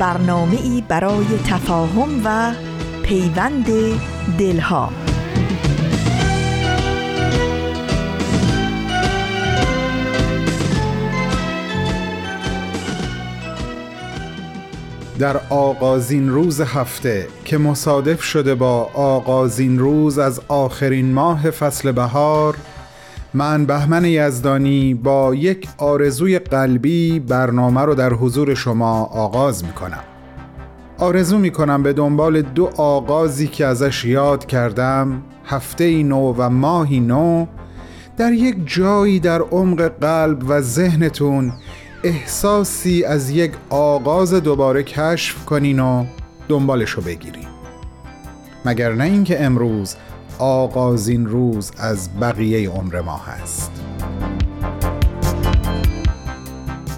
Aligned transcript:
برنامه 0.00 0.56
ای 0.62 0.84
برای 0.88 1.26
تفاهم 1.46 2.20
و 2.24 2.52
پیوند 3.02 3.66
دلها. 4.38 4.92
در 15.18 15.40
آغازین 15.50 16.28
روز 16.28 16.60
هفته 16.60 17.26
که 17.44 17.58
مصادف 17.58 18.22
شده 18.22 18.54
با 18.54 18.90
آغازین 18.94 19.78
روز 19.78 20.18
از 20.18 20.40
آخرین 20.48 21.12
ماه 21.12 21.50
فصل 21.50 21.92
بهار 21.92 22.56
من 23.34 23.66
بهمن 23.66 24.04
یزدانی 24.04 24.94
با 24.94 25.34
یک 25.34 25.68
آرزوی 25.78 26.38
قلبی 26.38 27.20
برنامه 27.20 27.80
رو 27.80 27.94
در 27.94 28.12
حضور 28.12 28.54
شما 28.54 29.04
آغاز 29.04 29.64
می 29.64 29.72
کنم 29.72 30.04
آرزو 30.98 31.38
می 31.38 31.50
کنم 31.50 31.82
به 31.82 31.92
دنبال 31.92 32.42
دو 32.42 32.70
آغازی 32.76 33.48
که 33.48 33.66
ازش 33.66 34.04
یاد 34.04 34.46
کردم 34.46 35.22
هفته 35.44 36.02
نو 36.02 36.34
و 36.38 36.50
ماهی 36.50 37.00
نو 37.00 37.46
در 38.16 38.32
یک 38.32 38.56
جایی 38.66 39.20
در 39.20 39.40
عمق 39.40 39.82
قلب 40.00 40.44
و 40.48 40.60
ذهنتون 40.60 41.52
احساسی 42.04 43.04
از 43.04 43.30
یک 43.30 43.52
آغاز 43.70 44.34
دوباره 44.34 44.82
کشف 44.82 45.44
کنین 45.44 45.80
و 45.80 46.04
دنبالش 46.48 46.90
رو 46.90 47.02
بگیرین. 47.02 47.46
مگر 48.64 48.92
نه 48.92 49.04
اینکه 49.04 49.44
امروز 49.44 49.96
آغازین 50.40 51.26
روز 51.26 51.70
از 51.78 52.08
بقیه 52.20 52.70
عمر 52.70 53.00
ما 53.00 53.16
هست. 53.16 53.70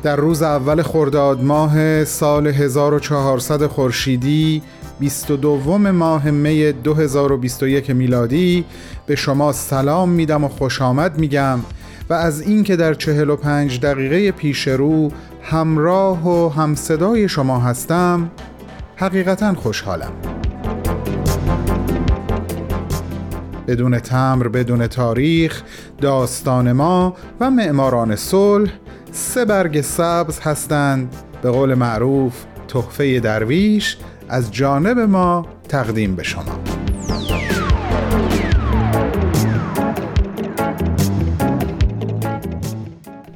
در 0.03 0.17
روز 0.17 0.43
اول 0.43 0.83
خرداد 0.83 1.43
ماه 1.43 2.05
سال 2.05 2.47
1400 2.47 3.67
خورشیدی 3.67 4.63
22 5.01 5.79
ماه 5.79 6.31
می 6.31 6.73
2021 6.73 7.91
میلادی 7.91 8.65
به 9.07 9.17
شما 9.17 9.53
سلام 9.53 10.09
میدم 10.09 10.45
و 10.45 10.49
خوش 10.49 10.83
آمد 10.83 11.19
میگم 11.19 11.59
و 12.11 12.15
از 12.15 12.41
اینکه 12.41 12.77
در 12.77 12.95
45 12.95 13.81
دقیقه 13.81 14.33
پیش 14.33 14.69
رو 14.69 15.11
همراه 15.43 16.29
و 16.29 16.49
همصدای 16.49 17.29
شما 17.29 17.61
هستم 17.61 18.31
حقیقتا 18.97 19.55
خوشحالم. 19.55 20.32
بدون 23.73 23.99
تمر 23.99 24.49
بدون 24.49 24.87
تاریخ 24.87 25.63
داستان 26.01 26.73
ما 26.73 27.17
و 27.41 27.51
معماران 27.51 28.17
صلح 28.17 28.73
سه 29.13 29.45
برگ 29.45 29.81
سبز 29.81 30.41
هستند. 30.41 31.15
به 31.43 31.51
قول 31.51 31.75
معروف 31.75 32.45
تحفه 32.69 33.21
درویش 33.21 33.99
از 34.29 34.53
جانب 34.53 34.99
ما 34.99 35.47
تقدیم 35.69 36.17
به 36.17 36.23
شما. 36.23 36.61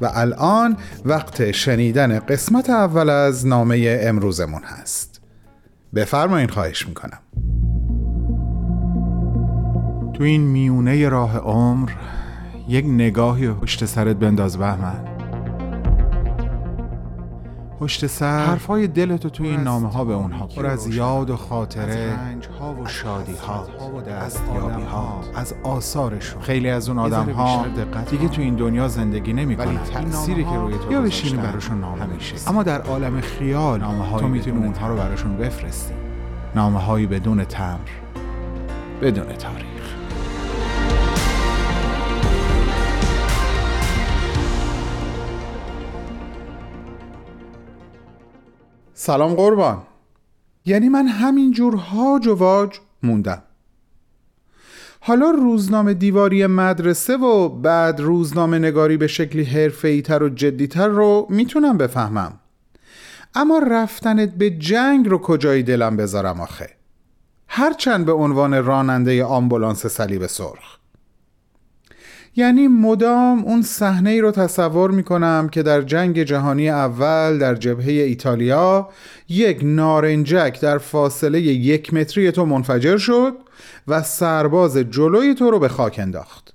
و 0.00 0.10
الان 0.14 0.76
وقت 1.04 1.50
شنیدن 1.50 2.18
قسمت 2.18 2.70
اول 2.70 3.10
از 3.10 3.46
نامه 3.46 3.98
امروزمون 4.02 4.62
هست. 4.64 5.20
بفرمایین 5.94 6.48
خواهش 6.48 6.88
می‌کنم. 6.88 7.18
تو 10.16 10.24
این 10.24 10.40
میونه 10.40 11.08
راه 11.08 11.38
عمر 11.38 11.90
یک 12.68 12.84
نگاهی 12.84 13.48
پشت 13.52 13.84
سرت 13.84 14.16
بنداز 14.16 14.58
بهمن. 14.58 15.04
پشت 17.80 18.06
سر 18.06 18.46
حرفای 18.46 18.86
دلتو 18.86 19.30
تو 19.30 19.44
این 19.44 19.60
نامه 19.60 19.92
ها 19.92 20.04
به 20.04 20.14
اونها 20.14 20.46
پر 20.46 20.66
از 20.66 20.94
یاد 20.94 21.30
و 21.30 21.36
خاطره 21.36 22.18
ها 22.60 22.74
و 22.74 22.86
شادی 22.86 23.34
ها 23.34 23.66
از 24.20 24.38
یابی 24.54 24.82
ها 24.82 25.20
از 25.34 25.54
آثارشون. 25.62 26.42
خیلی 26.42 26.70
از 26.70 26.88
اون 26.88 26.98
آدم 26.98 27.30
ها 27.30 27.66
دیگه 28.10 28.28
تو 28.28 28.42
این 28.42 28.54
دنیا 28.54 28.88
زندگی 28.88 29.32
نمی 29.32 29.54
ولی 29.54 29.78
تأثیری 29.78 30.44
که 30.44 30.56
روی 30.56 30.74
تو 30.78 30.92
یا 30.92 31.00
بشینی 31.00 31.42
براشون 31.42 31.80
نامه 31.80 32.02
همیشه 32.02 32.36
اما 32.46 32.62
در 32.62 32.82
عالم 32.82 33.20
خیال 33.20 33.80
نامه 33.80 34.18
تو 34.20 34.28
می‌تونی 34.28 34.66
اونها 34.66 34.88
رو 34.88 34.96
براشون 34.96 35.36
بفرستی. 35.36 35.94
نامه 36.54 36.78
هایی 36.78 37.06
بدون 37.06 37.44
تمر. 37.44 37.78
بدون 39.02 39.26
تاریخ. 39.26 39.75
سلام 49.06 49.34
قربان. 49.34 49.82
یعنی 50.64 50.88
من 50.88 51.06
همینجور 51.06 51.74
هاج 51.76 52.26
و 52.26 52.34
واج 52.34 52.78
موندم. 53.02 53.42
حالا 55.00 55.30
روزنامه 55.30 55.94
دیواری 55.94 56.46
مدرسه 56.46 57.16
و 57.16 57.48
بعد 57.48 58.00
روزنامه 58.00 58.58
نگاری 58.58 58.96
به 58.96 59.06
شکلی 59.06 59.44
حرفه‌ای‌تر 59.44 60.22
و 60.22 60.28
جدیتر 60.28 60.88
رو 60.88 61.26
می‌تونم 61.30 61.78
بفهمم. 61.78 62.40
اما 63.34 63.58
رفتنت 63.58 64.34
به 64.34 64.50
جنگ 64.50 65.08
رو 65.08 65.18
کجای 65.18 65.62
دلم 65.62 65.96
بذارم 65.96 66.40
آخه؟ 66.40 66.70
هرچند 67.48 68.06
به 68.06 68.12
عنوان 68.12 68.64
راننده 68.64 69.24
آمبولانس 69.24 69.86
صلیب 69.86 70.26
سرخ. 70.26 70.75
یعنی 72.36 72.68
مدام 72.68 73.44
اون 73.44 73.62
صحنه 73.62 74.10
ای 74.10 74.20
رو 74.20 74.30
تصور 74.30 74.90
می 74.90 75.02
کنم 75.02 75.48
که 75.52 75.62
در 75.62 75.82
جنگ 75.82 76.22
جهانی 76.22 76.70
اول 76.70 77.38
در 77.38 77.54
جبهه 77.54 77.88
ایتالیا 77.88 78.88
یک 79.28 79.60
نارنجک 79.62 80.60
در 80.60 80.78
فاصله 80.78 81.40
یک 81.40 81.94
متری 81.94 82.32
تو 82.32 82.46
منفجر 82.46 82.96
شد 82.96 83.34
و 83.88 84.02
سرباز 84.02 84.76
جلوی 84.76 85.34
تو 85.34 85.50
رو 85.50 85.58
به 85.58 85.68
خاک 85.68 85.98
انداخت. 85.98 86.54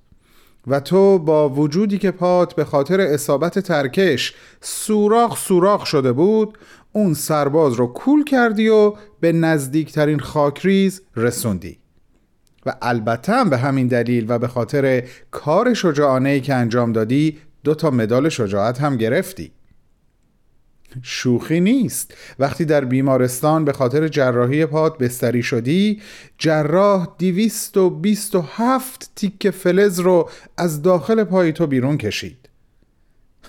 و 0.66 0.80
تو 0.80 1.18
با 1.18 1.48
وجودی 1.48 1.98
که 1.98 2.10
پات 2.10 2.54
به 2.54 2.64
خاطر 2.64 3.00
اصابت 3.00 3.58
ترکش 3.58 4.34
سوراخ 4.60 5.38
سوراخ 5.38 5.86
شده 5.86 6.12
بود 6.12 6.58
اون 6.92 7.14
سرباز 7.14 7.74
رو 7.74 7.86
کول 7.86 8.24
کردی 8.24 8.68
و 8.68 8.94
به 9.20 9.32
نزدیکترین 9.32 10.18
خاکریز 10.18 11.02
رسوندی. 11.16 11.81
و 12.66 12.74
البته 12.82 13.44
به 13.44 13.58
همین 13.58 13.86
دلیل 13.86 14.26
و 14.28 14.38
به 14.38 14.48
خاطر 14.48 15.04
کار 15.30 15.74
شجاعانه 15.74 16.28
ای 16.28 16.40
که 16.40 16.54
انجام 16.54 16.92
دادی 16.92 17.38
دو 17.64 17.74
تا 17.74 17.90
مدال 17.90 18.28
شجاعت 18.28 18.80
هم 18.80 18.96
گرفتی. 18.96 19.52
شوخی 21.02 21.60
نیست. 21.60 22.14
وقتی 22.38 22.64
در 22.64 22.84
بیمارستان 22.84 23.64
به 23.64 23.72
خاطر 23.72 24.08
جراحی 24.08 24.66
پات 24.66 24.98
بستری 24.98 25.42
شدی 25.42 26.02
جراح 26.38 27.08
دیویست 27.18 27.76
و 27.76 27.90
بیست 27.90 28.34
و 28.34 28.44
هفت 28.56 29.10
تیک 29.16 29.50
فلز 29.50 30.00
رو 30.00 30.30
از 30.56 30.82
داخل 30.82 31.24
پای 31.24 31.52
تو 31.52 31.66
بیرون 31.66 31.98
کشید. 31.98 32.48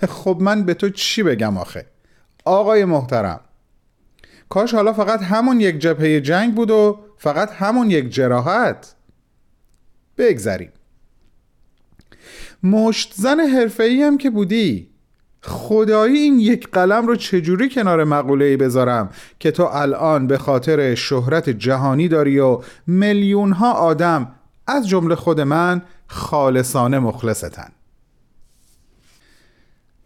خب 0.10 0.38
من 0.42 0.64
به 0.64 0.74
تو 0.74 0.90
چی 0.90 1.24
بگم 1.24 1.58
آخه؟ 1.58 1.86
آقای 2.46 2.86
محترم 2.86 3.40
کاش 4.50 4.74
حالا 4.74 4.94
فقط 4.94 5.22
همون 5.22 5.62
یک 5.62 5.80
جبهه 5.80 6.22
جنگ 6.22 6.56
بود 6.56 6.72
و 6.72 7.00
فقط 7.18 7.52
همون 7.52 7.92
یک 7.92 8.10
جراحت. 8.10 8.96
بگذریم. 10.18 10.72
مشت 12.64 13.14
زن 13.16 13.40
حرفه‌ای 13.40 14.02
هم 14.02 14.18
که 14.18 14.30
بودی. 14.30 14.90
خدایی 15.42 16.18
این 16.18 16.40
یک 16.40 16.68
قلم 16.72 17.08
رو 17.08 17.16
چجوری 17.16 17.70
کنار 17.70 18.04
مقوله 18.04 18.46
ای 18.46 18.58
بذارم 18.58 19.10
که 19.40 19.52
تو 19.52 19.64
الان 19.64 20.28
به 20.28 20.38
خاطر 20.38 20.96
شهرت 20.96 21.50
جهانی 21.50 22.08
داری 22.08 22.40
و 22.40 22.62
میلیون 22.88 23.52
ها 23.52 23.74
آدم 23.74 24.36
از 24.68 24.88
جمله 24.88 25.16
خود 25.16 25.42
من 25.42 25.82
خالصانه 26.08 27.00
مخلصتن. 27.00 27.72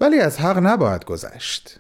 ولی 0.02 0.20
از 0.20 0.40
حق 0.40 0.58
نباید 0.58 1.06
گذشت. 1.06 1.80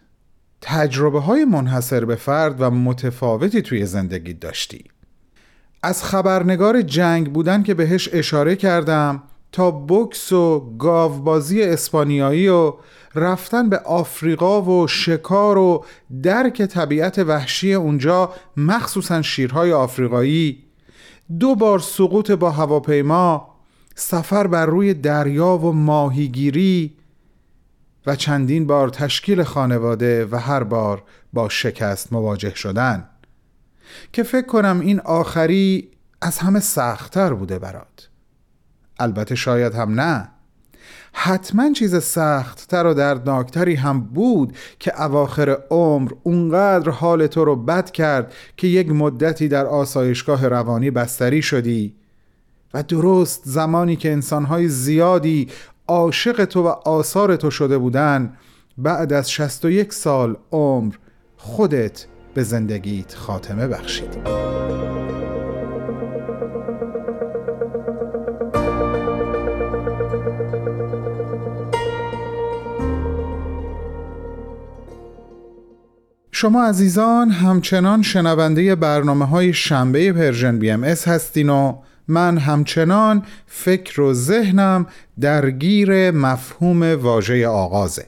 تجربه 0.61 1.19
های 1.19 1.45
منحصر 1.45 2.05
به 2.05 2.15
فرد 2.15 2.61
و 2.61 2.69
متفاوتی 2.69 3.61
توی 3.61 3.85
زندگی 3.85 4.33
داشتی. 4.33 4.83
از 5.87 6.03
خبرنگار 6.03 6.81
جنگ 6.81 7.33
بودن 7.33 7.63
که 7.63 7.73
بهش 7.73 8.09
اشاره 8.13 8.55
کردم 8.55 9.23
تا 9.51 9.71
بکس 9.71 10.31
و 10.31 10.73
گاوبازی 10.77 11.63
اسپانیایی 11.63 12.47
و 12.47 12.73
رفتن 13.15 13.69
به 13.69 13.77
آفریقا 13.79 14.61
و 14.61 14.87
شکار 14.87 15.57
و 15.57 15.85
درک 16.23 16.61
طبیعت 16.61 17.19
وحشی 17.19 17.73
اونجا 17.73 18.33
مخصوصا 18.57 19.21
شیرهای 19.21 19.73
آفریقایی. 19.73 20.63
دو 21.39 21.55
بار 21.55 21.79
سقوط 21.79 22.31
با 22.31 22.51
هواپیما 22.51 23.55
سفر 23.95 24.47
بر 24.47 24.65
روی 24.65 24.93
دریا 24.93 25.57
و 25.57 25.73
ماهیگیری 25.73 26.93
و 28.05 28.15
چندین 28.15 28.67
بار 28.67 28.89
تشکیل 28.89 29.43
خانواده 29.43 30.25
و 30.31 30.35
هر 30.35 30.63
بار 30.63 31.03
با 31.33 31.49
شکست 31.49 32.13
مواجه 32.13 32.55
شدن. 32.55 33.09
که 34.11 34.23
فکر 34.23 34.45
کنم 34.45 34.79
این 34.79 34.99
آخری 34.99 35.91
از 36.21 36.37
همه 36.37 36.59
سختتر 36.59 37.33
بوده 37.33 37.59
برات. 37.59 38.09
البته 38.99 39.35
شاید 39.35 39.73
هم 39.73 40.01
نه. 40.01 40.29
حتما 41.13 41.71
چیز 41.73 42.03
سختتر 42.03 42.85
و 42.85 42.93
دردناکتری 42.93 43.75
هم 43.75 44.01
بود 44.01 44.57
که 44.79 45.03
اواخر 45.03 45.57
عمر 45.69 46.11
اونقدر 46.23 46.89
حال 46.89 47.27
تو 47.27 47.45
رو 47.45 47.55
بد 47.55 47.91
کرد 47.91 48.33
که 48.57 48.67
یک 48.67 48.91
مدتی 48.91 49.47
در 49.47 49.65
آسایشگاه 49.65 50.47
روانی 50.47 50.91
بستری 50.91 51.41
شدی 51.41 51.95
و 52.73 52.83
درست 52.83 53.41
زمانی 53.45 53.95
که 53.95 54.11
انسانهای 54.11 54.67
زیادی 54.67 55.47
عاشق 55.87 56.45
تو 56.45 56.63
و 56.63 56.67
آثار 56.67 57.35
تو 57.35 57.51
شده 57.51 57.77
بودن 57.77 58.33
بعد 58.77 59.13
از 59.13 59.31
61 59.31 59.93
سال 59.93 60.37
عمر 60.51 60.95
خودت 61.37 62.05
به 62.37 62.43
زندگیت 62.43 63.15
خاتمه 63.15 63.67
بخشیدی 63.67 64.19
شما 76.31 76.63
عزیزان 76.63 77.29
همچنان 77.29 78.01
شنونده 78.01 78.75
برنامه 78.75 79.25
های 79.25 79.53
شنبه 79.53 80.13
Persian 80.13 80.59
BMS 80.59 81.07
هستین 81.07 81.49
و 81.49 81.81
من 82.07 82.37
همچنان 82.37 83.23
فکر 83.47 84.01
و 84.01 84.13
ذهنم 84.13 84.85
درگیر 85.19 86.11
مفهوم 86.11 86.83
واژه 86.83 87.47
آغازه. 87.47 88.05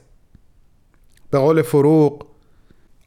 به 1.30 1.38
قول 1.38 1.62
فروغ 1.62 2.29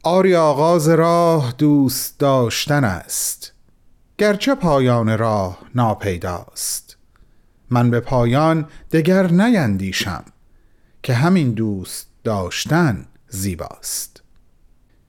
آری 0.06 0.36
آغاز 0.36 0.88
راه 0.88 1.54
دوست 1.58 2.18
داشتن 2.18 2.84
است 2.84 3.52
گرچه 4.18 4.54
پایان 4.54 5.18
راه 5.18 5.58
ناپیداست. 5.74 6.96
من 7.70 7.90
به 7.90 8.00
پایان 8.00 8.66
دگر 8.92 9.30
نیندیشم 9.30 10.24
که 11.02 11.14
همین 11.14 11.50
دوست 11.50 12.06
داشتن 12.24 13.06
زیباست. 13.28 14.22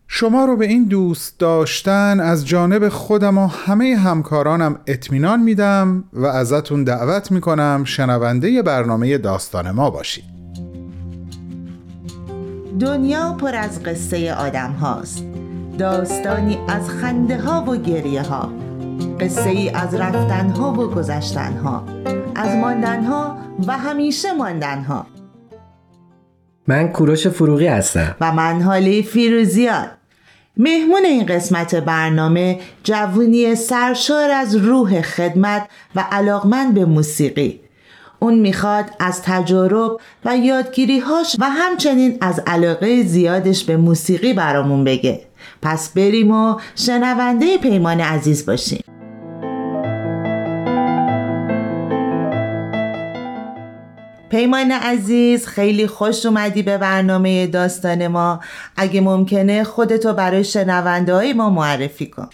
شما 0.07 0.45
رو 0.45 0.57
به 0.57 0.65
این 0.65 0.83
دوست 0.83 1.39
داشتن 1.39 2.19
از 2.19 2.47
جانب 2.47 2.89
خودم 2.89 3.37
و 3.37 3.47
همه 3.47 3.95
همکارانم 3.95 4.79
اطمینان 4.87 5.39
میدم 5.39 6.03
و 6.13 6.25
ازتون 6.25 6.83
دعوت 6.83 7.31
می‌کنم 7.31 7.83
شنونده 7.85 8.61
برنامه 8.61 9.17
داستان 9.17 9.71
ما 9.71 9.89
باشید. 9.89 10.44
دنیا 12.79 13.33
پر 13.33 13.55
از 13.55 13.83
قصه 13.83 14.33
آدم 14.33 14.71
هاست. 14.71 15.25
داستانی 15.77 16.57
از 16.67 16.89
خنده 16.89 17.37
ها 17.37 17.63
و 17.67 17.75
گریه 17.75 18.21
ها. 18.21 18.53
قصه 19.19 19.49
ای 19.49 19.69
از 19.69 19.95
رفتن 19.95 20.49
ها 20.49 20.73
و 20.73 20.87
گذشتن 20.87 21.57
ها. 21.57 21.83
از 22.35 22.55
ماندن 22.55 23.03
ها 23.03 23.37
و 23.67 23.77
همیشه 23.77 24.33
ماندن 24.33 24.83
ها. 24.83 25.05
من 26.67 26.87
کوروش 26.87 27.27
فروغی 27.27 27.67
هستم. 27.67 28.15
و 28.21 28.31
من 28.31 28.61
حالی 28.61 29.03
فیروزیان 29.03 29.87
مهمون 30.57 31.05
این 31.05 31.25
قسمت 31.25 31.75
برنامه 31.75 32.59
جوونی 32.83 33.55
سرشار 33.55 34.31
از 34.31 34.55
روح 34.55 35.01
خدمت 35.01 35.67
و 35.95 36.05
علاقمند 36.11 36.73
به 36.73 36.85
موسیقی. 36.85 37.64
اون 38.19 38.39
می‌خواد 38.39 38.85
از 38.99 39.21
تجارب 39.21 39.99
و 40.25 40.37
یادگیریهاش 40.37 41.35
و 41.39 41.49
همچنین 41.49 42.17
از 42.21 42.41
علاقه 42.47 43.03
زیادش 43.03 43.63
به 43.63 43.77
موسیقی 43.77 44.33
برامون 44.33 44.83
بگه. 44.83 45.21
پس 45.61 45.89
بریم 45.89 46.31
و 46.31 46.59
شنونده 46.75 47.57
پیمان 47.57 48.01
عزیز 48.01 48.45
باشیم. 48.45 48.83
پیمان 54.29 54.71
عزیز 54.71 55.47
خیلی 55.47 55.87
خوش 55.87 56.25
اومدی 56.25 56.63
به 56.63 56.77
برنامه 56.77 57.47
داستان 57.47 58.07
ما. 58.07 58.39
اگه 58.77 59.01
ممکنه 59.01 59.63
خودتو 59.63 60.13
برای 60.13 60.43
شنونده 60.43 61.13
های 61.13 61.33
ما 61.33 61.49
معرفی 61.49 62.05
کن. 62.05 62.29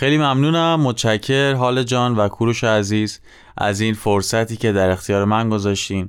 خیلی 0.00 0.18
ممنونم. 0.18 0.80
متشکر. 0.80 1.54
حال 1.54 1.82
جان 1.82 2.16
و 2.16 2.28
کوروش 2.28 2.64
عزیز 2.64 3.20
از 3.58 3.80
این 3.80 3.94
فرصتی 3.94 4.56
که 4.56 4.72
در 4.72 4.90
اختیار 4.90 5.24
من 5.24 5.48
گذاشتین. 5.48 6.08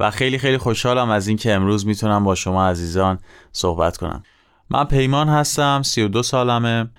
و 0.00 0.10
خیلی 0.10 0.38
خیلی 0.38 0.58
خوشحالم 0.58 1.10
از 1.10 1.28
اینکه 1.28 1.52
امروز 1.52 1.86
می‌تونم 1.86 2.24
با 2.24 2.34
شما 2.34 2.68
عزیزان 2.68 3.18
صحبت 3.52 3.96
کنم. 3.96 4.22
من 4.70 4.84
پیمان 4.84 5.28
هستم 5.28 5.82
32 5.84 6.22
سالمه. 6.22 6.90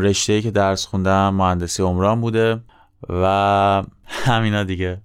رشته 0.00 0.40
که 0.40 0.50
درس 0.50 0.86
خوندم 0.86 1.34
مهندسی 1.34 1.82
عمران 1.82 2.20
بوده 2.20 2.60
و 3.08 3.82
همینا 4.06 4.64
دیگه 4.64 5.00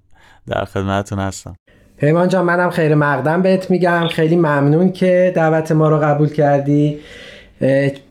در 0.47 0.65
خدمتتون 0.65 1.19
هستم. 1.19 1.55
پیمان 1.97 2.27
جان 2.29 2.45
منم 2.45 2.69
خیر 2.69 2.95
مقدم 2.95 3.41
بهت 3.41 3.71
میگم. 3.71 4.07
خیلی 4.07 4.35
ممنون 4.35 4.91
که 4.91 5.33
دعوت 5.35 5.71
ما 5.71 5.89
رو 5.89 5.99
قبول 5.99 6.29
کردی. 6.29 6.99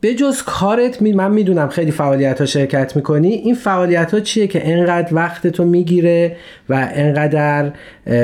به 0.01 0.15
جز 0.19 0.43
کارت 0.43 1.01
می 1.01 1.13
من 1.13 1.31
می‌دونم 1.31 1.69
خیلی 1.69 1.91
فعالیت 1.91 2.39
ها 2.39 2.45
شرکت 2.45 2.95
می‌کنی. 2.95 3.27
این 3.27 3.55
فعالیت 3.55 4.13
ها 4.13 4.19
چیه 4.19 4.47
که 4.47 4.71
انقدر 4.71 5.15
وقت 5.15 5.47
تو 5.47 5.63
می‌گیره 5.63 6.37
و 6.69 6.89
انقدر 6.93 7.73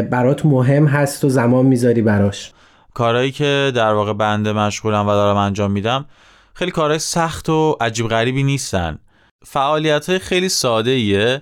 برات 0.01 0.45
مهم 0.45 0.86
هست 0.86 1.25
و 1.25 1.30
زمان 1.30 1.66
می‌ذاری 1.66 2.01
براش؟ 2.01 2.51
کارهایی 2.94 3.31
که 3.31 3.72
در 3.75 3.94
واقع 3.94 4.13
بنده 4.13 4.54
مشغولم 4.54 5.07
و 5.07 5.12
دارم 5.12 5.38
انجام 5.38 5.72
میدم 5.72 6.06
خیلی 6.54 6.72
کارهای 6.72 7.00
سخت 7.00 7.50
و 7.50 7.78
عجیب 7.81 8.07
غریبی 8.07 8.44
نیستن. 8.44 8.98
فعالیت 9.45 10.10
های 10.10 10.19
خیلی 10.19 10.50
ساده 10.50 10.92
ایه 10.92 11.42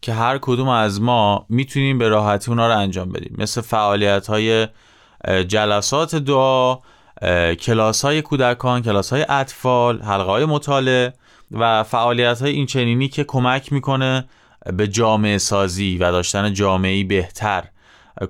که 0.00 0.12
هر 0.12 0.38
کدوم 0.38 0.68
از 0.68 1.00
ما 1.00 1.46
می‌تونیم 1.48 1.98
به 1.98 2.08
راحتی 2.08 2.50
اونا 2.50 2.68
رو 2.68 2.78
انجام 2.78 3.12
بدیم. 3.12 3.34
مثل 3.38 3.60
فعالیت 3.60 4.26
های 4.26 4.68
جلسات 5.48 6.14
دعا 6.14 6.78
کلاس 7.60 8.04
های 8.04 8.22
کودکان 8.22 8.82
کلاس 8.82 9.12
های 9.12 9.26
اطفال 9.28 10.02
حلقه 10.02 10.30
های 10.30 10.44
مطالعه 10.44 11.12
و 11.50 11.82
فعالیت 11.82 12.42
های 12.42 12.50
این 12.50 12.66
چنینی 12.66 13.08
که 13.08 13.24
کمک 13.24 13.72
می‌کنه 13.72 14.24
به 14.76 14.88
جامعه 14.88 15.38
سازی 15.38 15.96
و 15.96 16.12
داشتن 16.12 16.54
جامعه 16.54 17.04
بهتر. 17.04 17.64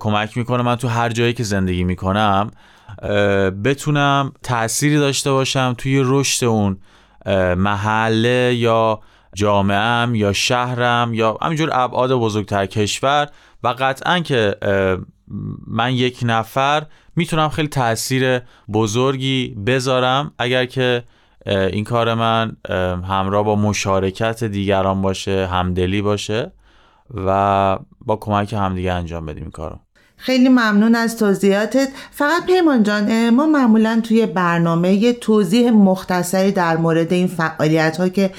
کمک 0.01 0.37
می‌کنه 0.37 0.63
من 0.63 0.77
تو 0.77 0.89
هر 0.89 1.09
جایی 1.09 1.33
که 1.33 1.43
زندگی 1.43 1.85
می‌کنم 1.85 2.51
بتونم 3.65 4.33
تأثیری 4.43 4.97
داشته 4.97 5.33
باشم 5.33 5.75
توی 5.79 6.03
رشد 6.05 6.45
اون 6.45 6.79
محله 7.57 8.55
یا 8.55 9.01
جامعهم 9.35 10.15
یا 10.15 10.33
شهرم 10.33 11.15
یا 11.15 11.39
همینجور 11.43 11.71
ابعاد 11.73 12.13
بزرگتر 12.13 12.67
کشور. 12.67 13.29
و 13.63 13.75
قطعا 13.79 14.19
که 14.19 14.57
من 15.67 15.95
یک 15.95 16.19
نفر 16.23 16.87
می‌تونم 17.17 17.49
خیلی 17.49 17.69
تاثیر 17.69 18.41
بزرگی 18.73 19.57
بذارم. 19.67 20.33
اگر 20.39 20.65
که 20.65 21.05
این 21.47 21.85
کار 21.85 22.15
من 22.15 22.57
همراه 23.09 23.45
با 23.45 23.57
مشارکت 23.57 24.45
دیگران 24.45 25.03
باشه 25.03 25.47
همدلی 25.47 26.03
باشه 26.03 26.53
و 27.15 27.79
با 28.01 28.17
کمک 28.17 28.53
همدیگه 28.53 28.93
انجام 28.93 29.27
بدیم 29.27 29.43
این 29.43 29.51
کارو. 29.51 29.79
خیلی 30.17 30.49
ممنون 30.49 30.95
از 30.95 31.19
توضیحاتت. 31.19 31.89
فقط 32.11 32.47
پیمان 32.47 32.83
جان 32.83 33.31
ما 33.31 33.47
معمولا 33.47 34.01
توی 34.05 34.27
برنامه 34.27 34.93
یه 34.93 35.13
توضیح 35.13 35.71
مختصری 35.71 36.53
در 36.53 36.77
مورد 36.77 37.13
این 37.13 37.27
فعالیت 37.27 37.97
ها 37.97 38.09
که 38.09 38.31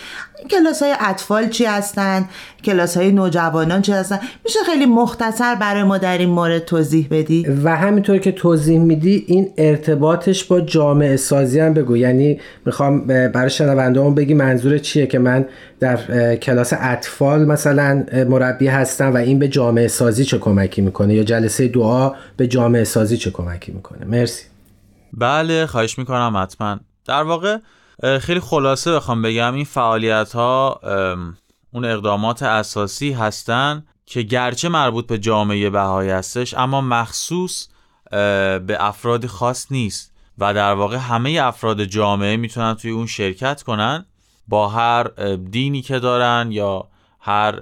کلاس 0.50 0.84
های 0.84 0.96
اطفال 1.00 1.50
چی 1.50 1.66
هستن؟ 1.66 2.30
کلاس 2.64 2.98
های 2.98 3.12
نوجوانان 3.12 3.82
چی 3.82 3.92
هستن؟ 3.92 4.20
میشه 4.46 4.60
خیلی 4.66 4.86
مختصر 4.86 5.56
برای 5.56 5.84
ما 5.84 5.98
در 5.98 6.18
این 6.18 6.30
مورد 6.30 6.66
توضیح 6.66 7.08
بدی؟ 7.12 7.46
و 7.64 7.76
همینطور 7.76 8.18
که 8.18 8.32
توضیح 8.32 8.80
میدی 8.80 9.26
این 9.28 9.50
ارتباطش 9.58 10.44
با 10.44 10.62
جامعه 10.62 11.18
سازی 11.18 11.60
هم 11.60 11.74
بگو. 11.74 11.98
یعنی 11.98 12.40
می‌خوام 12.66 13.08
برای 13.08 13.50
شنونده 13.50 14.02
هم 14.02 14.16
بگی 14.16 14.34
منظور 14.34 14.78
چیه 14.78 15.08
که 15.08 15.20
من 15.20 15.46
در 15.80 16.36
کلاس 16.36 16.74
اطفال 16.80 17.46
مثلا 17.46 18.06
مربی 18.30 18.68
هستم 18.68 19.14
و 19.14 19.18
این 19.18 19.40
به 19.40 19.48
جامعه 19.48 19.88
سازی 19.88 20.26
چه 20.26 20.38
کمکی 20.38 20.82
می‌کنه؟ 20.82 21.14
یا 21.14 21.24
جلسه 21.24 21.68
دعا 21.68 22.14
به 22.38 22.48
جامعه 22.48 22.84
سازی 22.84 23.18
چه 23.18 23.32
کمکی 23.32 23.72
می‌کنه؟ 23.72 24.06
مرسی. 24.06 24.44
بله 25.14 25.66
خواهش 25.66 25.98
می‌کنم 25.98 26.34
حتما. 26.38 26.80
در 27.06 27.24
واقع 27.24 27.58
خیلی 28.02 28.40
خلاصه 28.40 28.92
بخوام 28.92 29.22
بگم 29.22 29.54
این 29.54 29.66
فعالیت 29.66 30.34
ها 30.34 30.80
اون 31.74 31.86
اقدامات 31.86 32.44
اساسی 32.44 33.12
هستن 33.12 33.86
که 34.06 34.22
گرچه 34.22 34.70
مربوط 34.70 35.08
به 35.08 35.18
جامعه 35.18 35.70
بهایی 35.70 36.10
هستش 36.10 36.54
اما 36.54 36.82
مخصوص 36.82 37.68
به 38.12 38.78
افراد 38.80 39.26
خاص 39.26 39.72
نیست 39.72 40.14
و 40.38 40.54
در 40.54 40.74
واقع 40.74 40.98
همه 40.98 41.40
افراد 41.42 41.84
جامعه 41.84 42.38
می‌تونن 42.38 42.74
توی 42.74 42.92
اون 42.92 43.08
شرکت 43.08 43.64
کنن 43.64 44.06
با 44.48 44.68
هر 44.70 45.04
دینی 45.50 45.82
که 45.82 46.00
دارن 46.00 46.52
یا 46.52 46.88
هر 47.20 47.60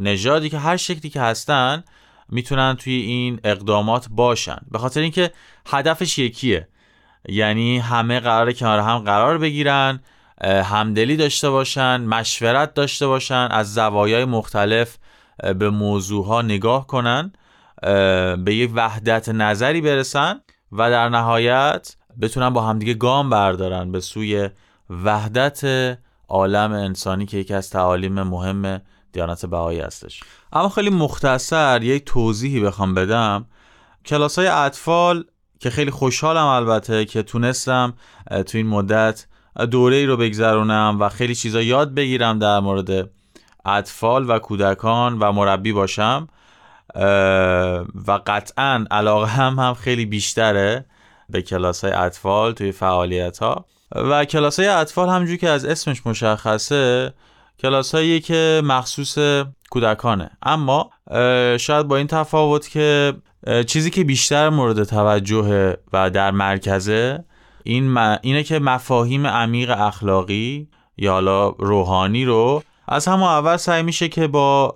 نژادی 0.00 0.50
که 0.50 0.58
هر 0.58 0.76
شکلی 0.76 1.10
که 1.10 1.20
هستن 1.20 1.84
می‌تونن 2.28 2.76
توی 2.76 2.94
این 2.94 3.40
اقدامات 3.44 4.06
باشن. 4.10 4.58
به 4.70 4.78
خاطر 4.78 5.00
اینکه 5.00 5.32
هدفش 5.66 6.18
یکیه. 6.18 6.68
یعنی 7.28 7.78
همه 7.78 8.20
قرار 8.20 8.52
کنار 8.52 8.78
هم 8.78 8.98
قرار 8.98 9.38
بگیرن 9.38 10.00
همدلی 10.44 11.16
داشته 11.16 11.50
باشن 11.50 12.00
مشورت 12.00 12.74
داشته 12.74 13.06
باشن 13.06 13.48
از 13.50 13.74
زوایای 13.74 14.24
مختلف 14.24 14.98
به 15.58 15.70
موضوع 15.70 16.26
ها 16.26 16.42
نگاه 16.42 16.86
کنن 16.86 17.32
به 18.44 18.54
یک 18.54 18.70
وحدت 18.74 19.28
نظری 19.28 19.80
برسن 19.80 20.40
و 20.72 20.90
در 20.90 21.08
نهایت 21.08 21.96
بتونن 22.20 22.50
با 22.50 22.62
همدیگه 22.62 22.94
گام 22.94 23.30
بردارن 23.30 23.92
به 23.92 24.00
سوی 24.00 24.50
وحدت 24.90 25.64
عالم 26.28 26.72
انسانی 26.72 27.26
که 27.26 27.36
یکی 27.36 27.54
از 27.54 27.70
تعالیم 27.70 28.22
مهم 28.22 28.80
دیانت 29.12 29.46
بهایی 29.46 29.80
هستش. 29.80 30.20
اما 30.52 30.68
خیلی 30.68 30.90
مختصر 30.90 31.82
یک 31.82 32.04
توضیحی 32.04 32.60
بخوام 32.60 32.94
بدم. 32.94 33.46
کلاس 34.06 34.38
های 34.38 34.48
اطفال 34.48 35.24
که 35.60 35.70
خیلی 35.70 35.90
خوشحالم 35.90 36.46
البته 36.46 37.04
که 37.04 37.22
تونستم 37.22 37.94
تو 38.46 38.58
این 38.58 38.66
مدت 38.66 39.26
دوره 39.70 39.96
ای 39.96 40.06
رو 40.06 40.16
بگذرونم 40.16 40.96
و 41.00 41.08
خیلی 41.08 41.34
چیزا 41.34 41.62
یاد 41.62 41.94
بگیرم 41.94 42.38
در 42.38 42.60
مورد 42.60 43.10
اطفال 43.64 44.30
و 44.30 44.38
کودکان 44.38 45.18
و 45.18 45.32
مربی 45.32 45.72
باشم. 45.72 46.28
و 48.06 48.20
قطعا 48.26 48.84
علاقه 48.90 49.26
هم 49.26 49.58
هم 49.58 49.74
خیلی 49.74 50.06
بیشتره 50.06 50.84
به 51.30 51.42
کلاس 51.42 51.84
های 51.84 51.92
اطفال 51.92 52.52
توی 52.52 52.72
فعالیت 52.72 53.38
ها 53.38 53.64
و 53.94 54.24
کلاس 54.24 54.60
های 54.60 54.68
اطفال 54.68 55.08
همجور 55.08 55.36
که 55.36 55.48
از 55.48 55.64
اسمش 55.64 56.06
مشخصه 56.06 57.12
کلاس 57.58 57.94
هایی 57.94 58.20
که 58.20 58.62
مخصوص 58.64 59.18
کودکانه. 59.70 60.30
اما 60.42 60.90
شاید 61.58 61.88
با 61.88 61.96
این 61.96 62.06
تفاوت 62.06 62.68
که 62.68 63.14
چیزی 63.66 63.90
که 63.90 64.04
بیشتر 64.04 64.48
مورد 64.48 64.84
توجه 64.84 65.76
و 65.92 66.10
در 66.10 66.30
مرکزه 66.30 67.24
این 67.64 67.98
اینه 67.98 68.42
که 68.42 68.58
مفاهیم 68.58 69.26
عمیق 69.26 69.70
اخلاقی 69.70 70.68
یا 70.96 71.12
حالا 71.12 71.48
روحانی 71.48 72.24
رو 72.24 72.62
از 72.88 73.08
همون 73.08 73.28
اول 73.28 73.56
سعی 73.56 73.82
میشه 73.82 74.08
که 74.08 74.26
با 74.26 74.74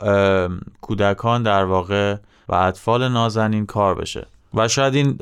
کودکان 0.81 1.43
در 1.43 1.65
واقع 1.65 2.17
و 2.49 2.55
اطفال 2.55 3.09
نازنین 3.09 3.67
کار 3.67 3.95
بشه. 3.95 4.27
و 4.55 4.69
شاید 4.69 4.95
این 4.95 5.19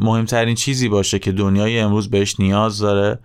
مهمترین 0.00 0.54
چیزی 0.54 0.88
باشه 0.88 1.18
که 1.18 1.32
دنیای 1.32 1.80
امروز 1.80 2.10
بهش 2.10 2.40
نیاز 2.40 2.78
داره 2.78 3.18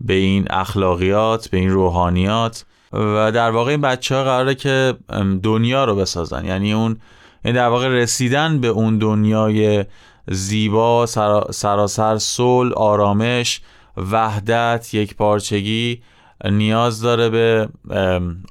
به 0.00 0.14
این 0.14 0.46
اخلاقیات 0.50 1.48
به 1.48 1.58
این 1.58 1.70
روحانیات. 1.70 2.64
و 2.94 3.32
در 3.32 3.50
واقع 3.50 3.70
این 3.70 3.80
بچه 3.80 4.14
ها 4.14 4.24
قراره 4.24 4.54
که 4.54 4.94
دنیا 5.42 5.84
رو 5.84 5.96
بسازن. 5.96 6.44
یعنی 6.44 6.72
اون 6.72 6.96
این 7.44 7.54
در 7.54 7.68
واقع 7.68 7.88
رسیدن 7.88 8.60
به 8.60 8.68
اون 8.68 8.98
دنیای 8.98 9.84
زیبا 10.30 11.06
سراسر 11.50 12.18
صلح 12.18 12.72
آرامش 12.72 13.60
وحدت 13.96 14.94
یک 14.94 15.16
پارچگی 15.16 16.02
نیاز 16.44 17.00
داره 17.00 17.28
به 17.28 17.68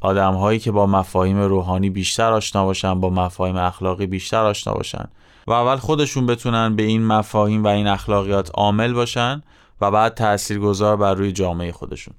آدم 0.02 0.34
هایی 0.34 0.60
که 0.60 0.72
با 0.72 0.86
مفاهیم 0.86 1.42
روحانی 1.42 1.90
بیشتر 1.90 2.34
آشنا 2.34 2.66
باشن 2.66 3.00
با 3.00 3.10
مفاهیم 3.10 3.56
اخلاقی 3.56 4.06
بیشتر 4.06 4.46
آشنا 4.46 4.74
باشن 4.74 5.06
و 5.48 5.52
اول 5.52 5.76
خودشون 5.76 6.26
بتونن 6.26 6.76
به 6.76 6.84
این 6.84 7.06
مفاهیم 7.06 7.64
و 7.64 7.68
این 7.68 7.88
اخلاقیات 7.88 8.52
عامل 8.54 8.94
باشن 8.94 9.44
و 9.82 9.92
بعد 9.92 10.14
تاثیرگذار 10.14 10.98
بر 10.98 11.14
روی 11.14 11.32
جامعه 11.32 11.72
خودشون. 11.72 12.14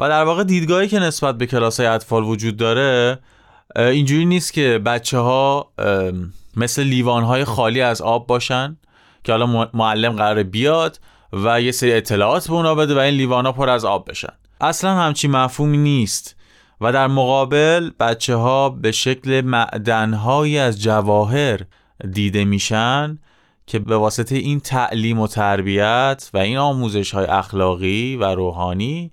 و 0.00 0.08
در 0.08 0.24
واقع 0.24 0.44
دیدگاهی 0.44 0.88
که 0.88 0.98
نسبت 0.98 1.38
به 1.38 1.46
کلاس 1.46 1.80
های 1.80 1.88
اطفال 1.88 2.24
وجود 2.24 2.56
داره 2.56 3.18
اینجوری 3.76 4.24
نیست 4.24 4.52
که 4.52 4.78
بچه 4.86 5.18
ها 5.18 5.72
مثل 6.56 6.82
لیوان 6.82 7.22
های 7.22 7.44
خالی 7.44 7.80
از 7.80 8.02
آب 8.02 8.26
باشن 8.26 8.76
که 9.24 9.32
حالا 9.32 9.68
معلم 9.74 10.12
قرار 10.12 10.42
بیاد 10.42 11.00
و 11.32 11.60
یه 11.60 11.72
سری 11.72 11.92
اطلاعات 11.92 12.48
به 12.48 12.54
اونا 12.54 12.74
بده 12.74 12.94
و 12.94 12.98
این 12.98 13.14
لیوان 13.14 13.46
ها 13.46 13.52
پر 13.52 13.68
از 13.70 13.84
آب 13.84 14.10
بشن. 14.10 14.32
اصلا 14.60 14.94
همچی 14.94 15.28
مفهومی 15.28 15.78
نیست 15.78 16.36
و 16.80 16.92
در 16.92 17.06
مقابل 17.06 17.90
بچه 18.00 18.34
ها 18.34 18.68
به 18.68 18.92
شکل 18.92 19.40
معدنهایی 19.40 20.58
از 20.58 20.82
جواهر 20.82 21.60
دیده 22.12 22.44
میشن 22.44 23.18
که 23.66 23.78
به 23.78 23.96
واسطه 23.96 24.36
این 24.36 24.60
تعلیم 24.60 25.18
و 25.18 25.26
تربیت 25.26 26.30
و 26.34 26.38
این 26.38 26.58
آموزش 26.58 27.10
های 27.14 27.26
اخلاقی 27.26 28.16
و 28.16 28.24
روحانی 28.24 29.12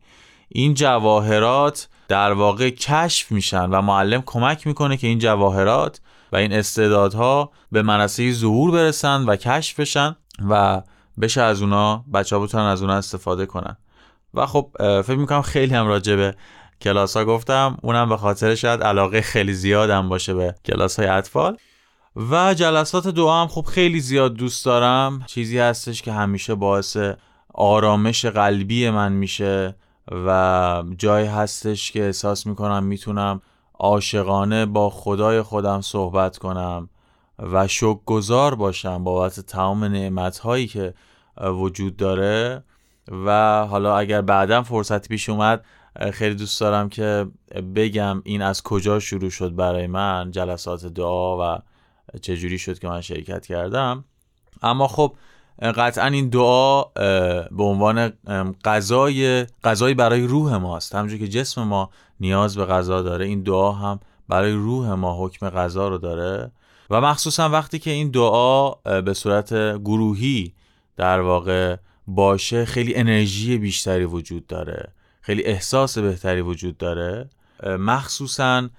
این 0.50 0.74
جواهرات 0.74 1.88
در 2.08 2.34
واقع 2.34 2.70
کشف 2.70 3.32
میشن 3.32 3.70
و 3.70 3.82
معلم 3.82 4.24
کمک 4.26 4.68
می‌کنه 4.68 4.98
که 4.98 5.08
این 5.08 5.20
جواهرات 5.20 6.02
و 6.32 6.36
این 6.36 6.54
استعدادها 6.54 7.52
به 7.72 7.82
منصه 7.82 8.32
ظهور 8.32 8.72
برسن 8.72 9.24
و 9.24 9.36
کشف 9.36 9.80
بشن 9.80 10.16
و 10.50 10.82
بشه 11.22 11.42
از 11.42 11.62
اونا 11.62 12.06
بچه 12.14 12.40
بتونن 12.40 12.64
از 12.64 12.82
اونا 12.82 12.94
استفاده 12.94 13.46
کنن. 13.46 13.78
و 14.34 14.46
خب 14.46 14.72
فکر 15.02 15.16
می‌کنم 15.16 15.42
خیلی 15.42 15.76
هم 15.76 15.88
راجع 15.88 16.16
به 16.16 16.36
کلاس 16.82 17.18
ها 17.18 17.26
گفتم. 17.26 17.78
اونم 17.82 18.10
به 18.10 18.18
خاطر 18.18 18.56
شاید 18.56 18.84
علاقه 18.84 19.22
خیلی 19.22 19.54
زیادم 19.54 20.10
باشه 20.10 20.34
به 20.34 20.56
کلاس 20.66 21.00
های 21.00 21.08
اطفال. 21.08 21.58
و 22.32 22.54
جلسات 22.54 23.08
دعا 23.08 23.42
هم 23.42 23.48
خب 23.48 23.66
خیلی 23.66 24.00
زیاد 24.00 24.34
دوست 24.34 24.66
دارم. 24.66 25.24
چیزی 25.28 25.60
هستش 25.60 26.02
که 26.02 26.12
همیشه 26.12 26.56
باعث 26.56 26.98
آرامش 27.54 28.26
قلبی 28.26 28.90
من 28.90 29.12
میشه. 29.12 29.76
و 30.12 30.84
جایی 30.98 31.28
هستش 31.28 31.92
که 31.92 32.06
احساس 32.06 32.48
می‌کنم 32.48 32.84
می‌تونم 32.84 33.42
عاشقانه 33.80 34.66
با 34.66 34.90
خدای 34.90 35.42
خودم 35.42 35.82
صحبت 35.82 36.38
کنم 36.38 36.90
و 37.40 37.68
گذار 38.06 38.56
باشم 38.56 39.04
بابت 39.04 39.40
تمام 39.40 39.84
نعمت 39.84 40.38
هایی 40.38 40.68
که 40.68 40.94
وجود 41.42 41.98
داره. 41.98 42.64
و 43.26 43.66
حالا 43.66 43.98
اگر 43.98 44.22
بعدا 44.22 44.64
فرصتی 44.64 45.08
پیش 45.08 45.30
اومد 45.30 45.66
خیلی 46.14 46.36
دوست 46.36 46.60
دارم 46.60 46.90
که 46.90 47.28
بگم 47.76 48.22
این 48.26 48.42
از 48.42 48.64
کجا 48.64 49.00
شروع 49.00 49.30
شد 49.30 49.56
برای 49.56 49.88
من 49.88 50.32
جلسات 50.32 50.86
دعا 50.86 51.56
و 51.56 51.60
چجوری 52.22 52.58
شد 52.60 52.80
که 52.80 52.88
من 52.88 53.02
شرکت 53.02 53.46
کردم. 53.46 54.06
اما 54.62 54.88
خب 54.88 55.16
قطعا 55.62 56.08
این 56.08 56.30
دعا 56.30 56.84
به 57.52 57.64
عنوان 57.64 58.14
غذای 58.66 59.46
غذایی 59.64 59.96
برای 59.96 60.28
روح 60.28 60.56
ماست. 60.56 60.96
همونجور 60.96 61.20
که 61.20 61.28
جسم 61.28 61.64
ما 61.64 61.90
نیاز 62.20 62.58
به 62.58 62.66
غذا 62.66 63.02
داره 63.02 63.26
این 63.26 63.44
دعا 63.44 63.72
هم 63.72 64.00
برای 64.30 64.52
روح 64.52 64.94
ما 64.94 65.26
حکم 65.26 65.50
غذا 65.50 65.88
رو 65.88 65.98
داره. 65.98 66.52
و 66.90 67.02
مخصوصا 67.02 67.50
وقتی 67.50 67.80
که 67.80 67.92
این 67.92 68.12
دعا 68.12 68.72
به 69.02 69.14
صورت 69.14 69.54
گروهی 69.78 70.54
در 70.98 71.20
واقع 71.20 71.76
باشه 72.08 72.66
خیلی 72.66 72.96
انرژی 72.96 73.58
بیشتری 73.58 74.06
وجود 74.06 74.48
داره 74.48 74.92
خیلی 75.22 75.44
احساس 75.44 75.98
بهتری 75.98 76.42
وجود 76.42 76.78
داره. 76.78 77.30
مخصوصا 77.64 78.70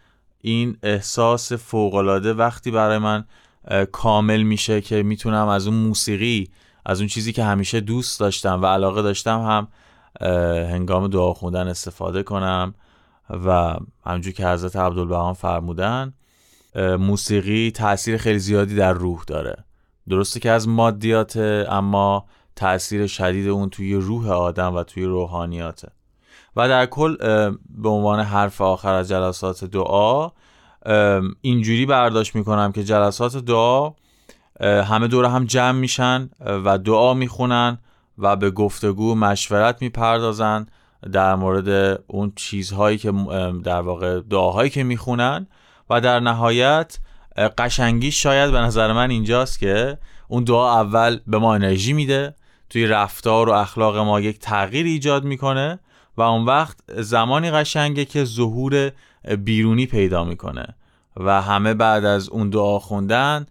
این 0.41 0.77
احساس 0.83 1.53
فوقالعاده 1.53 2.35
وقتی 2.35 2.71
برای 2.71 2.99
من 2.99 3.25
کامل 3.93 4.43
میشه 4.43 4.81
که 4.81 5.03
می‌تونم 5.03 5.49
از 5.49 5.67
اون 5.67 5.77
موسیقی 5.77 6.51
از 6.87 7.01
اون 7.01 7.09
چیزی 7.09 7.33
که 7.33 7.45
همیشه 7.45 7.81
دوست 7.81 8.21
داشتم 8.21 8.63
و 8.63 8.67
علاقه 8.67 9.03
داشتم 9.03 9.41
هم 9.41 9.69
هنگام 10.71 11.09
دعا 11.09 11.35
خوندن 11.35 11.69
استفاده 11.69 12.23
کنم 12.23 12.75
و 13.47 13.77
همجور 14.05 14.33
که 14.33 14.47
حضرت 14.47 14.77
عبدالبهان 14.77 15.35
فرمودن 15.35 16.15
موسیقی 16.99 17.71
تاثیر 17.71 18.17
خیلی 18.17 18.39
زیادی 18.39 18.75
در 18.75 18.93
روح 18.93 19.25
داره. 19.27 19.65
درسته 20.09 20.41
که 20.41 20.51
از 20.51 20.69
مادیات 20.69 21.37
اما 21.69 22.27
تاثیر 22.57 23.07
شدید 23.07 23.49
اون 23.49 23.71
توی 23.71 23.95
روح 23.95 24.31
آدم 24.31 24.75
و 24.75 24.83
توی 24.83 25.05
روحانیاته. 25.05 25.89
و 26.57 26.69
در 26.69 26.87
کل 26.87 27.17
به 27.69 27.89
عنوان 27.89 28.21
حرف 28.21 28.61
آخر 28.61 28.95
از 28.95 29.09
جلسات 29.09 29.65
دعا 29.65 30.31
اینجوری 31.41 31.87
برداشت 31.87 32.35
می‌کنم 32.35 32.73
که 32.73 32.85
جلسات 32.85 33.37
دعا 33.37 33.93
همه 34.61 35.09
دور 35.09 35.25
هم 35.25 35.45
جمع 35.45 35.79
میشن 35.79 36.31
و 36.41 36.79
دعا 36.79 37.15
می‌خونن 37.15 37.79
و 38.19 38.37
به 38.37 38.51
گفتگو 38.51 39.15
مشورت 39.15 39.83
می‌پردازن 39.83 40.67
در 41.13 41.35
مورد 41.35 42.01
اون 42.07 42.33
چیزهایی 42.37 42.99
که 42.99 43.13
در 43.65 43.81
واقع 43.81 44.21
دعاهایی 44.21 44.71
که 44.71 44.83
می‌خونن 44.83 45.47
و 45.91 46.01
در 46.01 46.21
نهایت 46.21 46.99
قشنگی 47.59 48.11
شاید 48.11 48.51
به 48.51 48.59
نظر 48.59 48.93
من 48.93 49.11
اینجاست 49.11 49.59
که 49.59 49.99
اون 50.29 50.45
دعا 50.45 50.81
اول 50.81 51.21
به 51.27 51.39
ما 51.39 51.55
انرژی 51.55 51.93
میده 51.93 52.35
توی 52.71 52.87
رفتار 52.87 53.49
و 53.49 53.53
اخلاق 53.53 53.97
ما 53.97 54.21
یک 54.21 54.39
تغییر 54.39 54.87
ایجاد 54.87 55.25
می‌کنه 55.25 55.79
و 56.17 56.23
اون 56.23 56.45
وقت 56.45 56.77
زمانی 56.89 57.51
قشنگه 57.51 58.05
که 58.05 58.25
ظهور 58.25 58.91
بیرونی 59.39 59.87
پیدا 59.87 60.25
می‌کنه 60.25 60.75
و 61.17 61.43
همه 61.43 61.75
بعد 61.75 62.05
از 62.05 62.29
اون 62.29 62.51
دعا 62.51 62.79
خوندن 62.79 63.47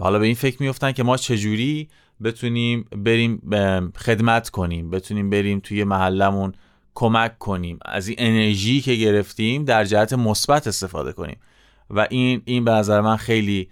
حالا 0.00 0.18
به 0.18 0.26
این 0.26 0.34
فکر 0.34 0.62
میفتن 0.62 0.92
که 0.92 1.02
ما 1.02 1.16
چجوری 1.16 1.88
بتونیم 2.22 2.88
بریم 2.96 3.42
خدمت 3.96 4.50
کنیم 4.50 4.90
بتونیم 4.90 5.30
بریم 5.30 5.60
توی 5.60 5.84
محلمون 5.84 6.52
کمک 6.94 7.38
کنیم. 7.38 7.78
از 7.84 8.08
این 8.08 8.16
انرژی 8.18 8.80
که 8.80 8.94
گرفتیم 8.94 9.64
در 9.64 9.84
جهت 9.84 10.12
مثبت 10.12 10.66
استفاده 10.66 11.12
کنیم. 11.12 11.36
و 11.90 12.06
این 12.10 12.42
این 12.44 12.64
به 12.64 12.70
نظر 12.70 13.00
من 13.00 13.16
خیلی 13.16 13.68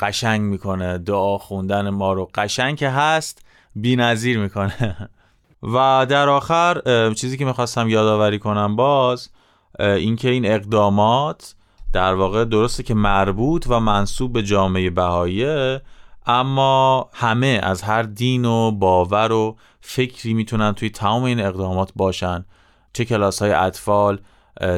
قشنگ 0.00 0.40
می‌کنه. 0.40 0.98
دعا 0.98 1.38
خوندن 1.38 1.90
ما 1.90 2.12
رو 2.12 2.30
قشنگ 2.34 2.76
که 2.76 2.88
هست 2.88 3.46
نظیر 3.76 4.38
می‌کنه. 4.38 5.08
و 5.74 6.06
در 6.08 6.28
آخر 6.28 6.80
چیزی 7.14 7.36
که 7.36 7.44
می‌خواستم 7.44 7.88
یادآوری 7.88 8.38
کنم 8.38 8.76
باز 8.76 9.30
اینکه 9.78 10.30
این 10.30 10.46
اقدامات 10.46 11.54
در 11.94 12.14
واقع 12.14 12.44
درسته 12.44 12.82
که 12.82 12.94
مربوط 12.94 13.66
و 13.68 13.80
منصوب 13.80 14.32
به 14.32 14.42
جامعه 14.42 14.90
بهاییه 14.90 15.80
اما 16.26 17.10
همه 17.12 17.60
از 17.62 17.82
هر 17.82 18.02
دین 18.02 18.44
و 18.44 18.70
باور 18.70 19.32
و 19.32 19.56
فکری 19.80 20.34
می‌تونن 20.34 20.72
توی 20.72 20.90
تمام 20.90 21.22
این 21.22 21.40
اقدامات 21.40 21.92
باشن. 21.96 22.44
چه 22.92 23.04
کلاس 23.04 23.42
های 23.42 23.52
اطفال 23.52 24.18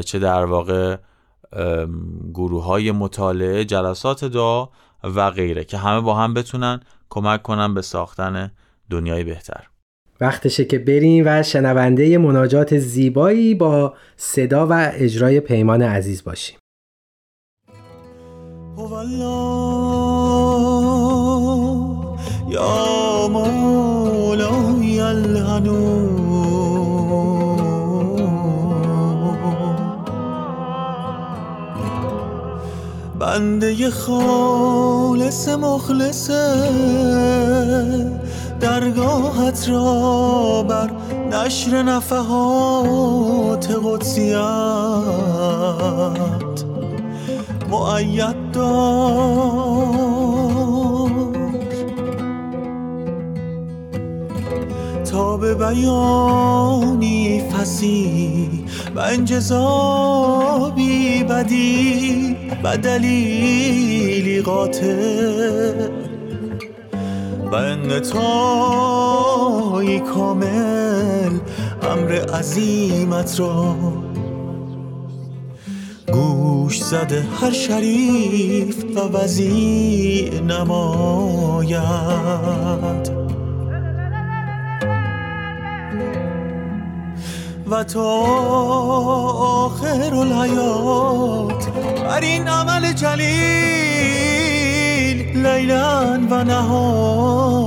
چه 0.04 0.18
در 0.18 0.44
واقع 0.44 0.96
گروه 2.35 2.64
های 2.64 2.92
مطالعه 2.92 3.64
جلسات 3.64 4.25
دعا 4.25 4.68
و 5.04 5.30
غیره 5.30 5.64
که 5.64 5.78
همه 5.78 6.00
با 6.00 6.14
هم 6.14 6.35
بتونن 6.35 6.80
کمک 7.11 7.42
کنن 7.42 7.75
به 7.75 7.82
ساختن 7.82 8.50
دنیای 8.90 9.25
بهتر. 9.25 9.66
وقتشه 10.20 10.64
که 10.64 10.78
بریم 10.78 11.25
و 11.26 11.42
شنونده 11.42 12.18
مناجات 12.18 12.78
زیبایی 12.78 13.54
با 13.54 13.94
صدا 14.16 14.66
و 14.66 14.90
اجرای 14.94 15.40
پیمان 15.40 15.82
عزیز 15.82 16.25
باشیم. 16.25 16.58
یا 22.49 23.28
مولای 23.28 25.00
بنده 33.18 33.90
خالص 33.90 35.49
مخلصه 35.49 36.71
درگاهت 38.61 39.68
را 39.68 40.62
بر 40.68 40.90
نشر 41.30 41.83
نفحات 41.83 43.71
قدسیت 43.85 44.37
معید 47.70 48.52
دار 48.52 49.96
تا 55.11 55.37
به 55.37 55.54
بیانی 55.54 57.40
فسی 57.40 58.64
و 58.96 59.00
انجذابی 59.00 60.44
بدی 61.25 62.37
و 62.64 62.76
دلیلی 62.76 64.42
قاطع. 64.42 66.06
و 67.52 67.54
انتای 67.54 67.90
کامل 70.00 71.38
امر 71.82 72.12
عظیمت 72.12 73.40
را 73.40 73.76
گوش 76.66 76.82
زده 76.82 77.26
هر 77.40 77.52
شریف 77.52 78.85
و 78.96 79.00
وزی 79.00 80.30
نماید. 80.49 81.80
و 87.70 87.85
تا 87.85 88.02
آخر 89.64 90.14
الحیات 90.14 91.68
بر 92.05 92.20
این 92.20 92.48
عمل 92.48 92.92
جلیل 92.92 93.26
لیلن 95.46 96.29
و 96.31 96.44
نهارن 96.44 97.62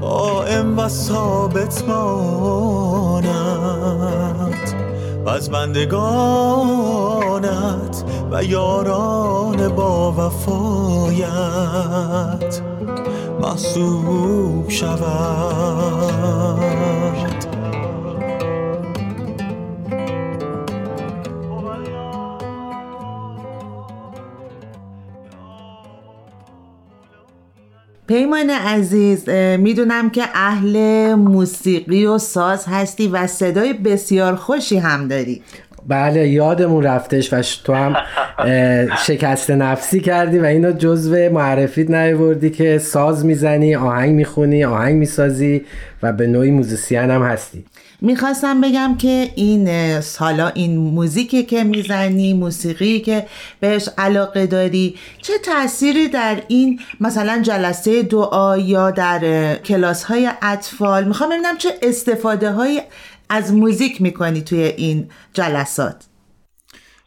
قائم 0.00 0.78
و 0.78 0.88
ثابت 0.88 1.84
ماند 1.88 3.26
و 5.26 5.28
از 5.28 5.50
بندگانت 5.50 6.04
و 8.30 8.44
یاران 8.44 9.68
با 9.68 10.12
وفایت 10.12 11.26
محسوب 13.40 14.68
شود. 14.68 14.96
پیمان 28.08 28.50
عزیز 28.50 29.28
می‌دونم 29.58 30.10
که 30.10 30.22
اهل 30.34 31.14
موسیقی 31.14 32.06
و 32.06 32.18
ساز 32.18 32.64
هستی 32.68 33.08
و 33.08 33.26
صدای 33.26 33.72
بسیار 33.72 34.34
خوشی 34.34 34.76
هم 34.78 35.08
داری. 35.08 35.42
بله 35.88 36.28
یادمون 36.28 36.82
رفتش 36.82 37.32
و 37.32 37.42
تو 37.64 37.74
هم 37.74 37.96
شکست 39.06 39.50
نفسی 39.50 40.00
کردی 40.00 40.38
و 40.38 40.44
اینو 40.44 40.72
جزو 40.72 41.30
معرفیت 41.30 41.90
نیوردی 41.90 42.50
که 42.50 42.78
ساز 42.78 43.24
می‌زنی 43.24 43.76
آهنگ 43.76 44.14
می‌خونی 44.14 44.64
آهنگ 44.64 44.96
می‌سازی 44.96 45.64
و 46.02 46.12
به 46.12 46.26
نوعی 46.26 46.50
موزیسین 46.50 47.10
هم 47.10 47.22
هستی. 47.22 47.64
می‌خواستم 48.00 48.60
بگم 48.60 48.96
که 48.96 49.32
این 49.34 50.00
سالا 50.00 50.48
این 50.48 50.76
موزیکی 50.76 51.42
که 51.44 51.64
می‌زنی 51.64 52.32
موسیقی 52.32 53.00
که 53.00 53.26
بهش 53.60 53.88
علاقه 53.98 54.46
داری 54.46 54.96
چه 55.22 55.32
تأثیری 55.38 56.08
در 56.08 56.42
این 56.48 56.80
مثلا 57.00 57.42
جلسه 57.42 58.02
دعا 58.02 58.58
یا 58.58 58.90
در 58.90 59.54
کلاس 59.54 60.04
های 60.04 60.30
اطفال؟ 60.42 61.04
می‌خوام 61.04 61.30
ببینم 61.30 61.58
چه 61.58 61.78
استفاده 61.82 62.52
های 62.52 62.82
از 63.28 63.52
موزیک 63.52 64.02
می‌کنی 64.02 64.42
توی 64.42 64.62
این 64.62 65.08
جلسات. 65.34 66.04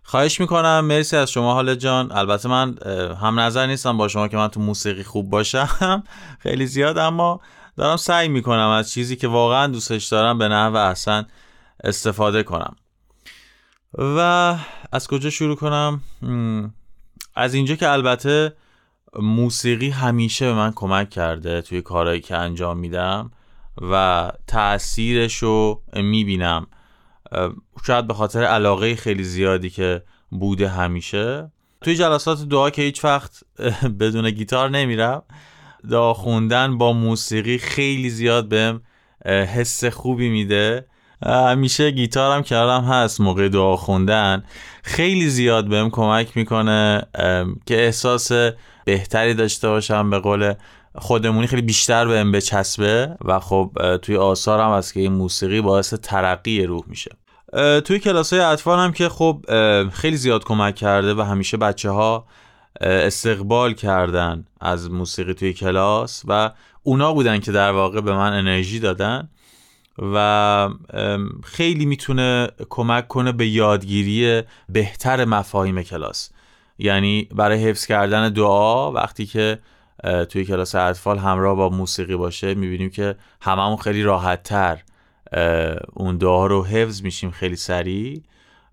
خواهش 0.03 0.39
می‌کنم. 0.39 0.79
مرسی 0.79 1.17
از 1.17 1.31
شما 1.31 1.53
حال 1.53 1.75
جان. 1.75 2.11
البته 2.11 2.49
من 2.49 2.75
هم 3.21 3.39
نظر 3.39 3.67
نیستم 3.67 3.97
با 3.97 4.07
شما 4.07 4.27
که 4.27 4.37
من 4.37 4.47
تو 4.47 4.59
موسیقی 4.59 5.03
خوب 5.03 5.29
باشم. 5.29 6.03
خیلی 6.43 6.67
زیاد 6.67 6.97
اما 6.97 7.41
دارم 7.79 7.97
سعی 7.97 8.27
می‌کنم 8.27 8.67
از 8.67 8.91
چیزی 8.91 9.15
که 9.15 9.27
واقعا 9.27 9.67
دوستش 9.67 10.05
دارم 10.05 10.37
به 10.37 10.47
نحو 10.47 10.75
احسن 10.75 11.27
استفاده 11.83 12.43
کنم. 12.43 12.75
و 13.93 14.55
از 14.91 15.07
کجا 15.07 15.29
شروع 15.29 15.55
کنم؟ 15.55 16.01
از 17.35 17.53
اینجا 17.53 17.75
که 17.75 17.89
البته 17.89 18.53
موسیقی 19.19 19.89
همیشه 19.89 20.45
به 20.45 20.53
من 20.53 20.71
کمک 20.75 21.09
کرده 21.09 21.61
توی 21.61 21.81
کارهایی 21.81 22.21
که 22.21 22.37
انجام 22.37 22.77
میدم 22.77 23.31
و 23.81 24.31
تاثیرش 24.47 25.35
رو 25.35 25.81
می‌بینم. 25.93 26.67
شاید 27.87 28.07
به 28.07 28.13
خاطر 28.13 28.43
علاقه 28.43 28.95
خیلی 28.95 29.23
زیادی 29.23 29.69
که 29.69 30.03
بوده 30.29 30.69
همیشه. 30.69 31.51
توی 31.81 31.95
جلسات 31.95 32.41
دعا 32.43 32.69
که 32.69 32.81
هیچ 32.81 33.05
وقت 33.05 33.43
بدون 33.99 34.31
گیتار 34.31 34.69
نمیرم. 34.69 35.23
دعا 35.89 36.13
خوندن 36.13 36.77
با 36.77 36.93
موسیقی 36.93 37.57
خیلی 37.57 38.09
زیاد 38.09 38.47
بهم 38.47 38.81
حس 39.25 39.85
خوبی 39.85 40.29
میده. 40.29 40.85
همیشه 41.25 41.91
گیتارم 41.91 42.43
کردم 42.43 42.83
هست 42.83 43.21
موقع 43.21 43.49
دعا 43.49 43.75
خوندن. 43.75 44.43
خیلی 44.83 45.29
زیاد 45.29 45.67
بهم 45.67 45.89
کمک 45.89 46.37
می‌کنه 46.37 47.07
که 47.65 47.85
احساس 47.85 48.31
بهتری 48.85 49.33
داشته 49.33 49.67
باشم 49.67 50.09
به 50.09 50.19
قول 50.19 50.53
خودمونی 50.95 51.47
خیلی 51.47 51.61
بیشتر 51.61 52.07
بهم 52.07 52.31
بچسبه 52.31 53.17
و 53.25 53.39
خب 53.39 53.97
توی 54.01 54.17
آثارم 54.17 54.77
هست 54.77 54.93
که 54.93 54.99
این 54.99 55.13
موسیقی 55.13 55.61
باعث 55.61 55.93
ترقی 55.93 56.63
روح 56.63 56.83
میشه. 56.87 57.11
توی 57.85 57.99
کلاس 57.99 58.33
های 58.33 58.41
اطفال 58.41 58.79
هم 58.79 58.91
که 58.91 59.09
خب 59.09 59.45
خیلی 59.93 60.17
زیاد 60.17 60.43
کمک 60.43 60.75
کرده 60.75 61.13
و 61.13 61.21
همیشه 61.21 61.57
بچه 61.57 61.89
ها 61.89 62.25
استقبال 62.81 63.73
کردن 63.73 64.45
از 64.61 64.91
موسیقی 64.91 65.33
توی 65.33 65.53
کلاس 65.53 66.23
و 66.27 66.51
اونا 66.83 67.13
بودن 67.13 67.39
که 67.39 67.51
در 67.51 67.71
واقع 67.71 68.01
به 68.01 68.13
من 68.13 68.33
انرژی 68.33 68.79
دادن 68.79 69.29
و 70.13 70.69
خیلی 71.43 71.85
می‌تونه 71.85 72.47
کمک 72.69 73.07
کنه 73.07 73.31
به 73.31 73.47
یادگیری 73.47 74.41
بهتر 74.69 75.25
مفاهیم 75.25 75.83
کلاس. 75.83 76.29
یعنی 76.77 77.27
برای 77.31 77.63
حفظ 77.63 77.85
کردن 77.85 78.29
دعا 78.29 78.91
وقتی 78.91 79.25
که 79.25 79.59
توی 80.29 80.45
کلاس 80.45 80.75
اطفال 80.75 81.17
همراه 81.17 81.55
با 81.55 81.69
موسیقی 81.69 82.15
باشه 82.15 82.53
می‌بینیم 82.53 82.89
که 82.89 83.15
هممون 83.41 83.77
خیلی 83.77 84.03
راحت 84.03 84.43
تر 84.43 84.81
اون 85.93 86.17
دعا 86.17 86.47
رو 86.47 86.65
حفظ 86.65 87.01
میشیم 87.01 87.31
خیلی 87.31 87.55
سریع. 87.55 88.21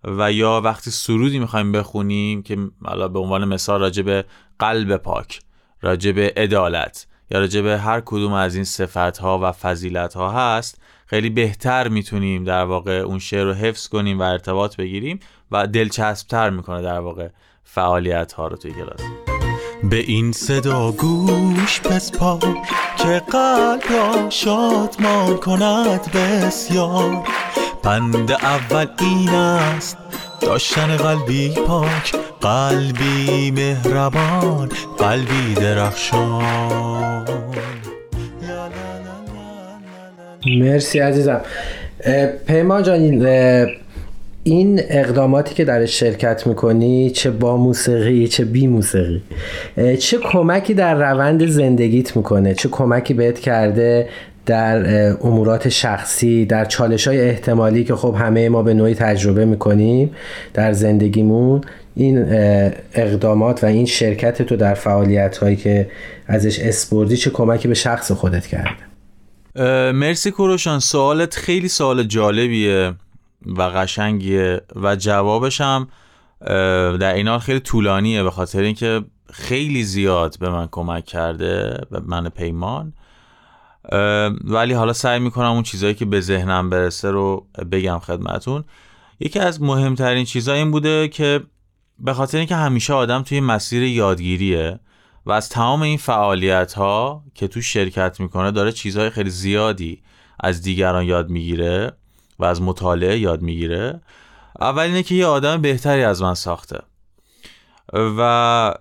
و 0.06 0.32
یا 0.32 0.60
وقتی 0.64 0.90
سرودی 0.90 1.38
می‌خوایم 1.38 1.72
بخونیم 1.72 2.42
که 2.42 2.58
حالا 2.84 3.08
به 3.08 3.18
عنوان 3.18 3.44
مثال 3.44 3.80
راجع 3.80 4.02
به 4.02 4.24
قلب 4.58 4.96
پاک 4.96 5.40
راجع 5.82 6.12
به 6.12 6.32
عدالت 6.36 7.06
یا 7.30 7.38
راجع 7.38 7.60
به 7.60 7.78
هر 7.78 8.02
کدوم 8.04 8.32
از 8.32 8.54
این 8.54 8.64
صفت 8.64 9.18
ها 9.18 9.38
و 9.42 9.52
فضیلت 9.52 10.14
ها 10.14 10.30
هست 10.30 10.80
خیلی 11.06 11.30
بهتر 11.30 11.88
می‌تونیم 11.88 12.44
در 12.44 12.64
واقع 12.64 12.92
اون 12.92 13.18
شعر 13.18 13.44
رو 13.44 13.52
حفظ 13.52 13.88
کنیم 13.88 14.18
و 14.18 14.22
ارتباط 14.22 14.76
بگیریم 14.76 15.20
و 15.50 15.66
دلچسبتر 15.66 16.50
می‌کنه 16.50 16.82
در 16.82 17.00
واقع 17.00 17.28
فعالیت 17.64 18.32
ها 18.32 18.46
رو 18.46 18.56
توی 18.56 18.72
کلاس. 18.72 19.00
به 19.90 19.96
این 19.96 20.32
صدا 20.32 20.92
گوش 20.92 21.80
بسپار 21.80 22.56
که 22.98 23.22
قلب 23.32 23.82
را 23.90 24.30
شادمان 24.30 25.36
کند 25.36 26.12
بسیار. 26.12 27.28
پند 27.86 28.32
اول 28.32 28.86
این 29.00 29.28
است. 29.28 29.96
داشتن 30.40 30.96
قلبی 30.96 31.54
پاک 31.66 32.14
قلبی 32.40 33.50
مهربان 33.50 34.68
قلبی 34.98 35.54
درخشان. 35.54 37.26
مرسی 40.46 40.98
عزیزم. 40.98 41.40
پیمان 42.46 42.82
جان 42.82 43.26
این 44.42 44.80
اقداماتی 44.88 45.54
که 45.54 45.64
در 45.64 45.86
شرکت 45.86 46.46
می‌کنی 46.46 47.10
چه 47.10 47.30
با 47.30 47.56
موسیقی 47.56 48.28
چه 48.28 48.44
بی 48.44 48.66
موسیقی 48.66 49.22
چه 50.00 50.18
کمکی 50.18 50.74
در 50.74 50.94
روند 50.94 51.46
زندگیت 51.46 52.16
می‌کنه؟ 52.16 52.54
چه 52.54 52.68
کمکی 52.68 53.14
بهت 53.14 53.38
کرده؟ 53.38 54.08
در 54.46 55.10
امورات 55.26 55.68
شخصی 55.68 56.46
در 56.46 56.64
چالش 56.64 57.08
های 57.08 57.20
احتمالی 57.20 57.84
که 57.84 57.94
خب 57.94 58.14
همه 58.18 58.48
ما 58.48 58.62
به 58.62 58.74
نوعی 58.74 58.94
تجربه 58.94 59.44
می‌کنیم 59.44 60.14
در 60.54 60.72
زندگیمون 60.72 61.60
این 61.94 62.24
اقدامات 62.94 63.64
و 63.64 63.66
این 63.66 63.86
شرکت 63.86 64.42
تو 64.42 64.56
در 64.56 64.74
فعالیت 64.74 65.36
هایی 65.36 65.56
که 65.56 65.90
ازش 66.26 66.58
اسپردی 66.58 67.16
چه 67.16 67.30
کمکی 67.30 67.68
به 67.68 67.74
شخص 67.74 68.12
خودت 68.12 68.46
کرده؟ 68.46 68.86
مرسی 69.92 70.30
کوروشان. 70.30 70.80
سوالت 70.80 71.34
خیلی 71.34 71.68
سوال 71.68 72.02
جالبیه 72.02 72.92
و 73.46 73.62
قشنگیه 73.62 74.60
و 74.82 74.96
جوابش 74.96 75.60
هم 75.60 75.88
در 77.00 77.14
این 77.14 77.28
حال 77.28 77.38
خیلی 77.38 77.60
طولانیه 77.60 78.22
به 78.22 78.30
خاطر 78.30 78.60
اینکه 78.60 79.04
خیلی 79.32 79.82
زیاد 79.82 80.36
به 80.40 80.50
من 80.50 80.68
کمک 80.70 81.04
کرده 81.04 81.80
به 81.90 82.00
من 82.06 82.28
پیمان. 82.28 82.92
ولی 84.44 84.72
حالا 84.72 84.92
سعی 84.92 85.18
می‌کنم 85.18 85.50
اون 85.50 85.62
چیزهایی 85.62 85.94
که 85.94 86.04
به 86.04 86.20
ذهنم 86.20 86.70
برسه 86.70 87.10
رو 87.10 87.46
بگم 87.72 87.98
خدمتون. 87.98 88.64
یکی 89.20 89.38
از 89.38 89.62
مهمترین 89.62 90.24
چیزها 90.24 90.54
این 90.54 90.70
بوده 90.70 91.08
که 91.08 91.40
به 91.98 92.14
خاطر 92.14 92.38
اینکه 92.38 92.56
همیشه 92.56 92.92
آدم 92.92 93.22
توی 93.22 93.40
مسیر 93.40 93.82
یادگیریه 93.82 94.80
و 95.26 95.32
از 95.32 95.48
تمام 95.48 95.82
این 95.82 95.98
فعالیت 95.98 96.72
ها 96.72 97.24
که 97.34 97.48
تو 97.48 97.60
شرکت 97.60 98.20
می‌کنه 98.20 98.50
داره 98.50 98.72
چیزهای 98.72 99.10
خیلی 99.10 99.30
زیادی 99.30 100.02
از 100.40 100.62
دیگران 100.62 101.04
یاد 101.04 101.30
می‌گیره 101.30 101.92
و 102.38 102.44
از 102.44 102.62
مطالعه 102.62 103.18
یاد 103.18 103.42
می‌گیره. 103.42 104.00
اول 104.60 104.82
اینه 104.82 105.02
که 105.02 105.14
یه 105.14 105.26
آدم 105.26 105.62
بهتری 105.62 106.02
از 106.02 106.22
من 106.22 106.34
ساخته. 106.34 106.78
و 107.92 108.74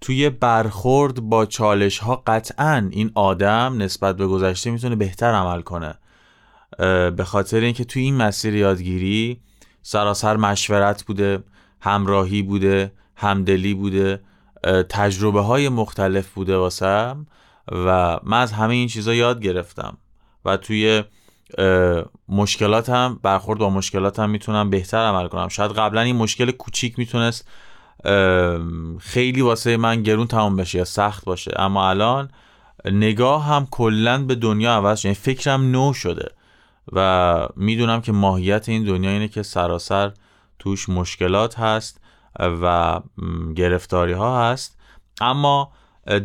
توی 0.00 0.30
برخورد 0.30 1.20
با 1.20 1.46
چالش 1.46 1.98
ها 1.98 2.22
قطعا 2.26 2.88
این 2.90 3.12
آدم 3.14 3.74
نسبت 3.78 4.16
به 4.16 4.26
گذشته 4.26 4.70
می‌تونه 4.70 4.96
بهتر 4.96 5.32
عمل 5.32 5.62
کنه. 5.62 5.94
به 7.16 7.24
خاطر 7.24 7.60
اینکه 7.60 7.84
توی 7.84 8.02
این 8.02 8.16
مسیر 8.16 8.54
یادگیری 8.54 9.40
سراسر 9.82 10.36
مشورت 10.36 11.04
بوده 11.04 11.42
همراهی 11.80 12.42
بوده 12.42 12.92
همدلی 13.16 13.74
بوده 13.74 14.20
تجربه 14.88 15.40
های 15.40 15.68
مختلف 15.68 16.28
بوده 16.28 16.56
واسم 16.56 17.26
و 17.72 18.18
من 18.22 18.40
از 18.40 18.52
همه 18.52 18.74
این 18.74 18.88
چیزا 18.88 19.14
یاد 19.14 19.42
گرفتم 19.42 19.98
و 20.44 20.56
توی 20.56 21.04
مشکلاتم 22.28 23.20
برخورد 23.22 23.58
با 23.58 23.70
مشکلاتم 23.70 24.30
می‌تونم 24.30 24.70
بهتر 24.70 24.98
عمل 24.98 25.28
کنم. 25.28 25.48
شاید 25.48 25.70
قبلا 25.70 26.00
این 26.00 26.16
مشکل 26.16 26.50
کوچیک 26.50 26.98
می‌تونست 26.98 27.48
خیلی 28.98 29.40
واسه 29.40 29.76
من 29.76 30.02
گرون 30.02 30.26
تمام 30.26 30.56
بشه 30.56 30.78
یا 30.78 30.84
سخت 30.84 31.24
باشه. 31.24 31.52
اما 31.56 31.88
الان 31.88 32.30
نگاه 32.84 33.44
هم 33.44 33.66
کلا 33.70 34.24
به 34.24 34.34
دنیا 34.34 34.72
عوض 34.72 34.98
شده 34.98 35.08
یعنی 35.08 35.14
فکرم 35.14 35.70
نو 35.70 35.92
شده. 35.92 36.28
و 36.92 37.48
می‌دونم 37.56 38.00
که 38.00 38.12
ماهیت 38.12 38.68
این 38.68 38.84
دنیا 38.84 39.10
اینه 39.10 39.28
که 39.28 39.42
سراسر 39.42 40.12
توش 40.58 40.88
مشکلات 40.88 41.58
هست 41.58 42.00
و 42.40 43.00
گرفتاری 43.56 44.12
ها 44.12 44.50
هست. 44.50 44.78
اما 45.20 45.72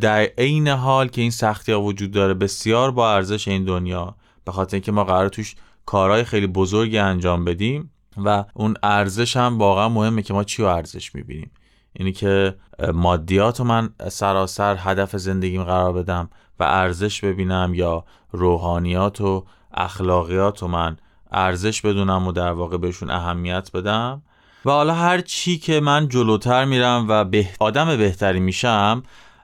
در 0.01 0.19
عین 0.37 0.67
حال 0.67 1.07
که 1.07 1.21
این 1.21 1.31
سختی 1.31 1.71
ها 1.71 1.81
وجود 1.81 2.11
داره 2.11 2.33
بسیار 2.33 2.91
با 2.91 3.13
ارزش 3.13 3.47
این 3.47 3.65
دنیا 3.65 4.15
به 4.47 4.53
خاطر 4.53 4.75
اینکه 4.75 4.91
ما 4.91 5.03
قرار 5.03 5.29
توش 5.29 5.55
کارهای 5.85 6.23
خیلی 6.23 6.47
بزرگی 6.47 6.97
انجام 6.97 7.45
بدیم 7.45 7.91
و 8.17 8.43
اون 8.53 8.75
ارزش 8.83 9.37
هم 9.37 9.57
واقعا 9.57 9.89
مهمه 9.89 10.21
که 10.21 10.33
ما 10.33 10.43
چی 10.43 10.61
رو 10.61 10.67
ارزش 10.67 11.15
می‌بینیم. 11.15 11.51
اینی 11.93 12.11
که 12.11 12.55
مادیات 12.93 13.59
رو 13.59 13.65
من 13.65 13.89
سراسر 14.09 14.75
هدف 14.79 15.17
زندگیم 15.17 15.63
قرار 15.63 15.93
بدم 15.93 16.29
و 16.59 16.63
ارزش 16.63 17.23
ببینم 17.23 17.71
یا 17.75 18.05
روحانیات 18.31 19.21
و 19.21 19.45
اخلاقیات 19.73 20.61
رو 20.61 20.67
من 20.67 20.97
ارزش 21.31 21.81
بدونم 21.81 22.27
و 22.27 22.31
در 22.31 22.51
واقع 22.51 22.77
بهشون 22.77 23.09
اهمیت 23.09 23.69
بدم. 23.73 24.21
و 24.65 24.71
حالا 24.71 24.93
هر 24.93 25.21
چی 25.21 25.57
که 25.57 25.79
من 25.79 26.07
جلوتر 26.07 26.65
میرم 26.65 27.05
و 27.09 27.23
به 27.23 27.49
آدم 27.59 27.97
بهتری 27.97 28.39
میشم 28.39 29.03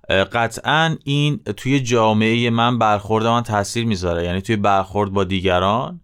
قطعا 0.10 0.96
این 1.04 1.40
توی 1.58 1.80
جامعه 1.80 2.50
من 2.50 2.80
برخورد 2.80 3.28
من 3.28 3.44
تاثیر 3.44 3.86
می‌ذاره. 3.86 4.24
یعنی 4.24 4.42
توی 4.42 4.56
برخورد 4.56 5.12
با 5.12 5.24
دیگران 5.24 6.00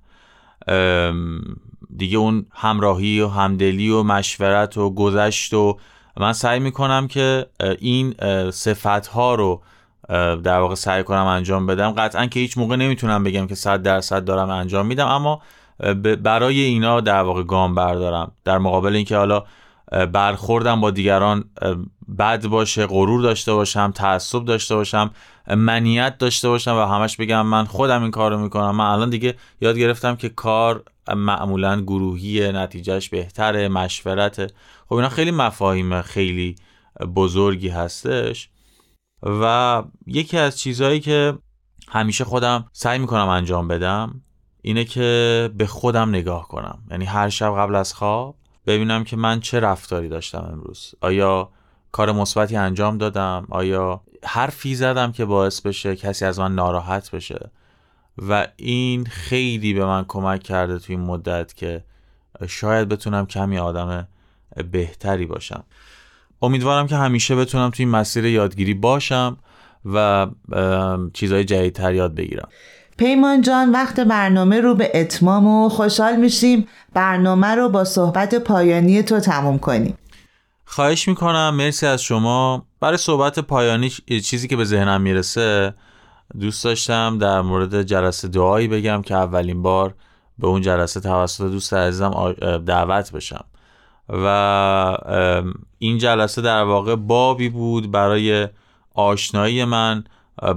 دیگه 1.98 2.18
اون 2.18 2.46
همراهی 2.52 3.22
و 3.22 3.28
همدلی 3.28 3.90
و 3.90 4.04
مشورت 4.04 4.78
و 4.78 4.90
گذشت 4.90 5.54
و 5.54 5.78
من 6.18 6.34
سعی 6.34 6.60
می‌کنم 6.60 7.08
که 7.08 7.46
این 7.80 8.14
صفت 8.52 9.08
ها 9.08 9.36
رو 9.36 9.62
در 10.44 10.60
واقع 10.60 10.76
سعی 10.76 11.04
کنم 11.04 11.26
انجام 11.26 11.66
بدم. 11.66 11.92
قطعا 11.92 12.26
که 12.26 12.40
هیچ 12.40 12.58
موقع 12.58 12.76
نمی‌تونم 12.76 13.24
بگم 13.24 13.48
که 13.48 13.56
صد 13.56 13.82
درصد 13.82 14.26
دارم 14.26 14.50
انجام 14.50 14.86
میدم 14.86 15.08
اما 15.08 15.42
برای 16.24 16.60
اینا 16.60 17.02
در 17.02 17.22
واقع 17.22 17.44
گام 17.44 17.76
بردارم. 17.76 18.32
در 18.46 18.58
مقابل 18.58 18.96
اینکه 18.96 19.18
حالا 19.18 19.44
برخوردم 20.14 20.82
با 20.82 20.92
دیگران 20.92 21.44
بد 22.18 22.46
باشه 22.46 22.86
غرور 22.86 23.22
داشته 23.22 23.54
باشم 23.54 23.92
تعصب 23.92 24.46
داشته 24.46 24.76
باشم 24.76 25.12
منیت 25.48 26.18
داشته 26.18 26.50
باشم 26.50 26.76
و 26.76 26.86
همش 26.86 27.18
بگم 27.18 27.46
من 27.46 27.66
خودم 27.66 28.02
این 28.02 28.12
کار 28.12 28.32
رو 28.32 28.38
می‌کنم. 28.38 28.76
من 28.76 28.86
الان 28.86 29.10
دیگه 29.10 29.36
یاد 29.62 29.78
گرفتم 29.78 30.16
که 30.16 30.30
کار 30.30 30.84
معمولا 31.16 31.82
گروهی 31.82 32.52
نتیجهش 32.52 33.10
بهتره 33.10 33.68
مشورته. 33.68 34.48
خب 34.90 34.96
اینا 34.96 35.10
خیلی 35.10 35.32
مفاهیم 35.32 36.02
خیلی 36.02 36.56
بزرگی 37.16 37.70
هستش 37.70 38.50
و 39.24 39.84
یکی 40.08 40.38
از 40.38 40.60
چیزهایی 40.60 41.00
که 41.00 41.38
همیشه 41.88 42.24
خودم 42.24 42.66
سعی 42.72 43.00
می‌کنم 43.00 43.28
انجام 43.28 43.68
بدم 43.68 44.22
اینه 44.62 44.86
که 44.86 45.50
به 45.58 45.66
خودم 45.68 46.10
نگاه 46.10 46.48
کنم. 46.48 46.84
یعنی 46.92 47.06
هر 47.06 47.30
شب 47.30 47.56
قبل 47.58 47.76
از 47.76 47.94
خواب 47.94 48.36
ببینم 48.68 49.04
که 49.04 49.18
من 49.18 49.40
چه 49.40 49.60
رفتاری 49.60 50.10
داشتم 50.10 50.50
امروز. 50.52 50.96
آیا 51.02 51.50
کار 51.92 52.12
مثبتی 52.12 52.56
انجام 52.56 52.98
دادم. 52.98 53.48
آیا 53.50 54.02
حرفی 54.24 54.76
زدم 54.76 55.12
که 55.12 55.26
باعث 55.26 55.62
بشه 55.62 55.96
کسی 55.96 56.26
از 56.26 56.40
من 56.40 56.56
ناراحت 56.56 57.12
بشه؟ 57.12 57.50
و 58.30 58.48
این 58.56 59.06
خیلی 59.06 59.74
به 59.74 59.86
من 59.86 60.06
کمک 60.08 60.44
کرده 60.44 60.80
توی 60.80 60.96
این 60.96 61.06
مدت 61.06 61.56
که 61.56 61.84
شاید 62.48 62.90
بتونم 62.90 63.26
کمی 63.26 63.58
آدم 63.58 64.08
بهتری 64.72 65.26
باشم. 65.26 65.64
امیدوارم 66.42 66.88
که 66.88 66.96
همیشه 66.96 67.36
بتونم 67.36 67.70
توی 67.70 67.86
این 67.86 67.96
مسیر 67.96 68.26
یادگیری 68.26 68.74
باشم 68.74 69.38
و 69.94 70.28
چیزهای 71.14 71.44
جدیدتر 71.44 71.94
یاد 71.94 72.16
بگیرم. 72.16 72.48
پیمان 72.98 73.42
جان 73.42 73.72
وقت 73.72 74.00
برنامه 74.00 74.62
رو 74.62 74.76
به 74.76 74.92
اتمام 74.94 75.48
و 75.48 75.70
خوشحال 75.70 76.16
میشیم. 76.16 76.68
برنامه 76.94 77.48
رو 77.48 77.70
با 77.70 77.84
صحبت 77.84 78.36
پایانی 78.36 79.04
تو 79.04 79.20
تموم 79.20 79.60
کنیم. 79.60 79.98
خواهش 80.72 81.08
می‌کنم 81.08 81.50
مرسی 81.56 81.86
از 81.86 82.04
شما. 82.04 82.66
برای 82.80 82.98
صحبت 82.98 83.40
پایانی 83.40 83.90
چیزی 84.24 84.48
که 84.48 84.56
به 84.56 84.66
ذهنم 84.66 85.02
می‌رسه 85.02 85.74
دوست 86.40 86.64
داشتم 86.64 87.18
در 87.18 87.42
مورد 87.42 87.84
جلسه 87.84 88.28
دعایی 88.28 88.68
بگم 88.68 89.02
که 89.02 89.16
اولین 89.16 89.62
بار 89.62 89.94
به 90.40 90.48
اون 90.48 90.62
جلسه 90.62 91.00
توسط 91.00 91.44
دوست 91.44 91.74
عزیزم 91.74 92.34
دعوت 92.66 93.12
بشم. 93.12 93.46
و 94.10 94.26
این 95.78 95.98
جلسه 95.98 96.42
در 96.42 96.64
واقع 96.64 96.96
بابی 96.96 97.50
بود 97.50 97.92
برای 97.92 98.48
آشنایی 98.94 99.66
من 99.66 100.04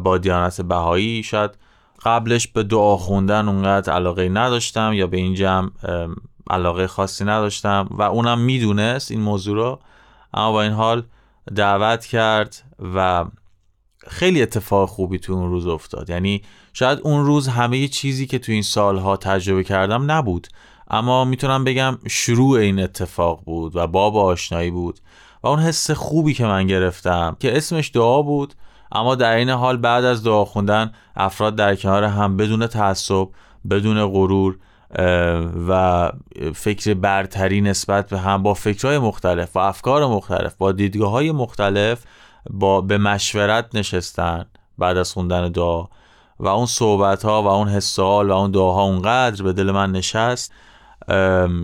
با 0.04 0.18
دیانت 0.18 0.60
بهایی. 0.60 1.22
شاید 1.22 1.50
قبلش 2.04 2.48
به 2.48 2.62
دعا 2.62 2.96
خوندن 2.96 3.48
اونقدر 3.48 3.92
علاقه 3.92 4.28
نداشتم 4.28 4.92
یا 4.92 5.06
به 5.06 5.16
این 5.16 5.34
جمع 5.34 5.70
علاقه 6.50 6.86
خاصی 6.86 7.24
نداشتم 7.24 7.88
و 7.90 8.02
اونم 8.02 8.38
می‌دونست 8.38 9.10
این 9.10 9.20
موضوع 9.20 9.56
رو. 9.56 9.80
اما 10.34 10.52
با 10.52 10.62
این 10.62 10.72
حال 10.72 11.02
دعوت 11.56 12.06
کرد 12.06 12.62
و 12.94 13.24
خیلی 14.08 14.42
اتفاق 14.42 14.88
خوبی 14.88 15.18
تو 15.18 15.32
اون 15.32 15.50
روز 15.50 15.66
افتاد. 15.66 16.10
یعنی 16.10 16.42
شاید 16.72 16.98
اون 17.02 17.24
روز 17.24 17.48
همه 17.48 17.88
چیزی 17.88 18.26
که 18.26 18.38
تو 18.38 18.52
این 18.52 18.62
سالها 18.62 19.16
تجربه 19.16 19.64
کردم 19.64 20.10
نبود. 20.10 20.48
اما 20.90 21.24
می‌تونم 21.24 21.64
بگم 21.64 21.98
شروع 22.08 22.58
این 22.58 22.80
اتفاق 22.80 23.44
بود 23.44 23.76
و 23.76 23.86
باب 23.86 24.16
آشنایی 24.16 24.70
بود 24.70 25.00
و 25.42 25.48
اون 25.48 25.58
حس 25.58 25.90
خوبی 25.90 26.34
که 26.34 26.46
من 26.46 26.66
گرفتم 26.66 27.36
که 27.40 27.56
اسمش 27.56 27.90
دعا 27.94 28.22
بود 28.22 28.54
اما 28.92 29.14
در 29.14 29.36
این 29.36 29.50
حال 29.50 29.76
بعد 29.76 30.04
از 30.04 30.22
دعا 30.22 30.44
خوندن 30.44 30.92
افراد 31.16 31.56
در 31.56 31.76
کنار 31.76 32.04
هم 32.04 32.36
بدون 32.36 32.66
تعصب 32.66 33.28
بدون 33.70 34.06
غرور 34.06 34.58
و 35.68 36.12
فکر 36.54 36.94
برتری 36.94 37.60
نسبت 37.60 38.08
به 38.08 38.18
هم 38.18 38.42
با 38.42 38.54
فکرهای 38.54 38.98
مختلف 38.98 39.56
و 39.56 39.58
افکار 39.58 40.06
مختلف 40.06 40.54
با 40.54 40.72
دیدگاه 40.72 41.10
های 41.10 41.32
مختلف 41.32 42.04
با 42.50 42.80
به 42.80 42.98
مشورت 42.98 43.74
نشستن 43.74 44.46
بعد 44.78 44.96
از 44.96 45.12
خوندن 45.12 45.48
دعا. 45.48 45.84
و 46.38 46.48
اون 46.48 46.66
صحبت 46.66 47.24
ها 47.24 47.42
و 47.42 47.46
اون 47.46 47.68
حسال 47.68 48.30
و 48.30 48.32
اون 48.32 48.50
دعاها 48.50 48.82
اونقدر 48.82 49.42
به 49.42 49.52
دل 49.52 49.70
من 49.70 49.92
نشست 49.92 50.52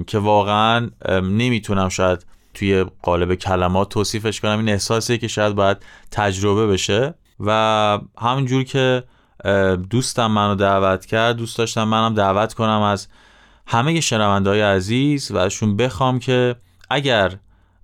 که 0.06 0.18
واقعا 0.18 0.90
نمی‌تونم 1.22 1.88
شاید 1.88 2.26
توی 2.54 2.84
قالب 3.02 3.34
کلمات 3.34 3.88
توصیفش 3.88 4.40
کنم. 4.40 4.58
این 4.58 4.68
احساسیه 4.68 5.18
که 5.18 5.28
شاید 5.28 5.54
باید 5.54 5.76
تجربه 6.10 6.66
بشه. 6.66 7.14
و 7.40 7.98
همونجور 8.18 8.64
که 8.64 9.02
دوستم 9.90 10.26
منو 10.26 10.54
دعوت 10.54 11.06
کرد. 11.06 11.36
دوست 11.36 11.58
داشتم 11.58 11.84
منم 11.84 12.14
دعوت 12.14 12.54
کنم 12.54 12.82
از 12.82 13.08
همه 13.66 14.00
شنونده 14.00 14.50
های 14.50 14.60
عزیز 14.60 15.30
و 15.30 15.36
ازشون 15.36 15.76
بخوام 15.76 16.18
که 16.18 16.56
اگر 16.90 17.32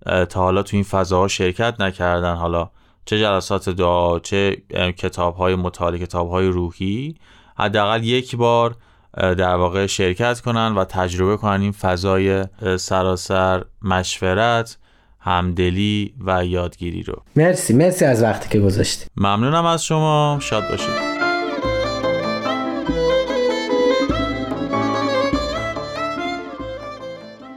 تا 0.04 0.40
حالا 0.40 0.62
تو 0.62 0.76
این 0.76 0.84
فضاها 0.84 1.28
شرکت 1.28 1.80
نکردن 1.80 2.34
حالا 2.34 2.70
چه 3.04 3.20
جلسات 3.20 3.68
دعا 3.68 4.18
چه 4.18 4.56
کتاب 4.96 5.36
های 5.36 5.54
مطالعه 5.54 5.98
کتاب 5.98 6.30
های 6.30 6.46
روحی 6.46 7.14
حداقل 7.58 8.04
یک 8.04 8.36
بار 8.36 8.76
در 9.16 9.54
واقع 9.54 9.86
شرکت 9.86 10.40
کنن 10.40 10.74
و 10.74 10.84
تجربه 10.84 11.36
کنن 11.36 11.60
این 11.60 11.72
فضای 11.72 12.44
سراسر 12.78 13.64
مشورت 13.82 14.78
همدلی 15.20 16.14
و 16.26 16.44
یادگیری 16.44 17.02
رو. 17.02 17.22
مرسی 17.36 17.74
مرسی 17.74 18.04
از 18.04 18.22
وقتی 18.22 18.48
که 18.48 18.60
گذاشتی. 18.60 19.06
ممنونم 19.16 19.66
از 19.66 19.84
شما. 19.84 20.38
شاد 20.40 20.70
باشید. 20.70 21.23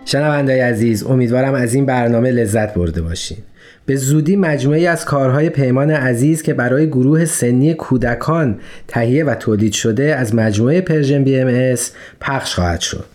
شنونده‌های 0.09 0.59
عزیز 0.59 1.03
امیدوارم 1.03 1.53
از 1.53 1.73
این 1.73 1.85
برنامه 1.85 2.31
لذت 2.31 2.73
برده 2.73 3.01
باشین. 3.01 3.37
به 3.85 3.95
زودی 3.95 4.35
مجموعه‌ای 4.35 4.87
از 4.87 5.05
کارهای 5.05 5.49
پیمان 5.49 5.91
عزیز 5.91 6.41
که 6.41 6.53
برای 6.53 6.87
گروه 6.87 7.25
سنی 7.25 7.73
کودکان 7.73 8.59
تهیه 8.87 9.23
و 9.23 9.35
تولید 9.35 9.73
شده 9.73 10.15
از 10.15 10.35
مجموعه 10.35 10.81
Persian 10.81 11.23
BMS 11.23 11.75
پخش 12.21 12.55
خواهد 12.55 12.79
شد. 12.79 13.05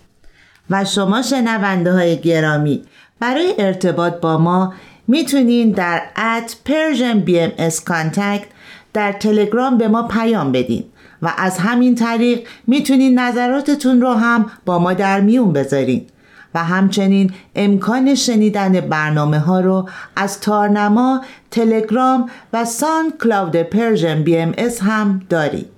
و 0.71 0.85
شما 0.85 1.23
شنونده 1.23 1.93
های 1.93 2.17
گرامی 2.17 2.83
برای 3.21 3.55
ارتباط 3.59 4.21
با 4.21 4.39
ما 4.39 4.75
می‌تونین 5.09 5.71
در 5.71 6.03
at 6.17 6.57
Persian 6.65 7.21
BMS 7.21 7.51
contact 7.85 8.47
در 8.93 9.13
تلگرام 9.13 9.79
به 9.79 9.89
ما 9.89 10.09
پیام 10.09 10.53
بدین 10.53 10.85
و 11.23 11.33
از 11.39 11.59
همین 11.59 11.95
طریق 11.95 12.41
می‌تونین 12.67 13.19
نظراتتون 13.19 14.01
رو 14.01 14.13
هم 14.13 14.47
با 14.65 14.79
ما 14.79 14.93
در 14.93 15.21
میون 15.21 15.53
بذارین. 15.53 16.07
و 16.55 16.65
همچنین 16.65 17.33
امکان 17.55 18.15
شنیدن 18.15 18.81
برنامه 18.81 19.39
ها 19.39 19.61
رو 19.61 19.89
از 20.17 20.41
تارنما، 20.41 21.21
تلگرام 21.51 22.31
و 22.53 22.65
SoundCloud 22.65 23.57
Persian 23.57 24.23
BMS 24.23 24.83
هم 24.83 25.23
دارید. 25.29 25.73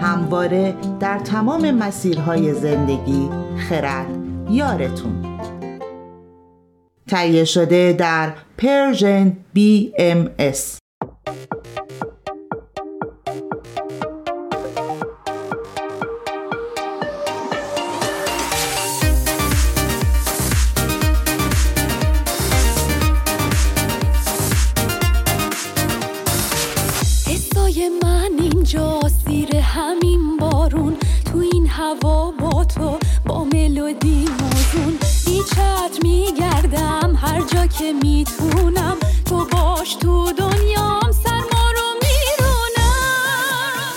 همواره 0.00 0.74
در 1.00 1.18
تمام 1.18 1.70
مسیرهای 1.70 2.54
زندگی 2.54 3.30
خرد 3.68 4.06
یارتون 4.50 5.38
تهیه 7.08 7.44
شده 7.44 7.92
در 7.92 8.32
پرژن 8.58 9.36
BMS 9.56 10.58
که 11.04 11.61
می‌تونم. 37.92 38.96
تو 39.24 39.44
باش 39.44 39.94
تو 39.94 40.32
دنیام 40.32 41.12
سرما 41.24 41.64
رو 41.76 41.86
میرونم 42.02 43.94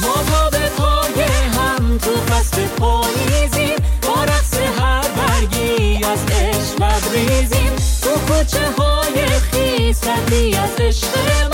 ما 0.00 0.12
پا 0.12 0.50
به 0.50 0.68
پای 0.78 1.22
هم 1.22 1.98
تو 1.98 2.16
فصل 2.16 2.66
پاییزیم. 2.66 3.76
با 4.02 4.24
رقص 4.24 4.54
هر 4.54 5.08
برگی 5.08 6.04
از 6.04 6.18
عشق 6.30 6.82
لبریزیم 6.82 7.72
تو 8.02 8.10
کوچه 8.10 8.70
های 8.78 9.28
خیس 9.52 10.00
از 10.06 10.80
عشق 10.80 11.47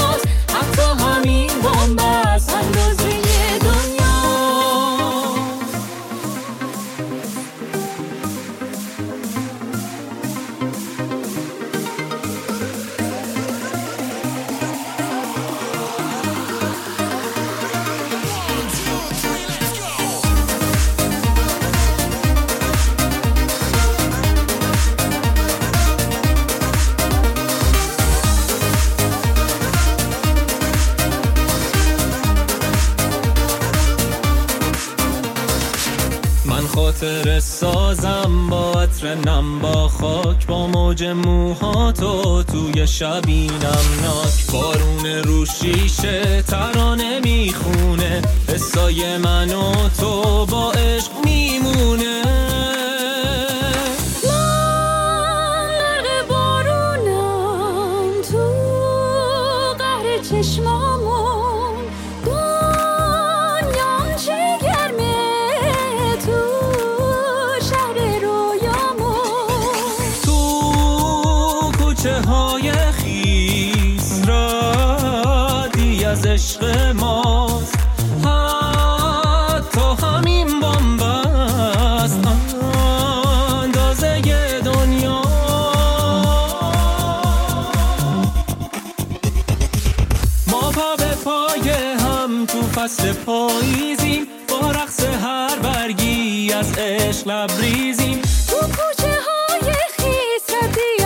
هم 92.44 92.60
تو 92.60 92.62
فصل 92.62 93.12
پاییزیم. 93.12 94.26
با 94.48 94.70
رقص 94.70 95.04
هر 95.04 95.58
برگی 95.58 96.52
از 96.52 96.78
عشق 96.78 97.28
لبریزیم. 97.28 98.20
تو 98.48 98.56
کوچه 98.56 99.16
های 99.26 99.72
خیس 99.96 100.54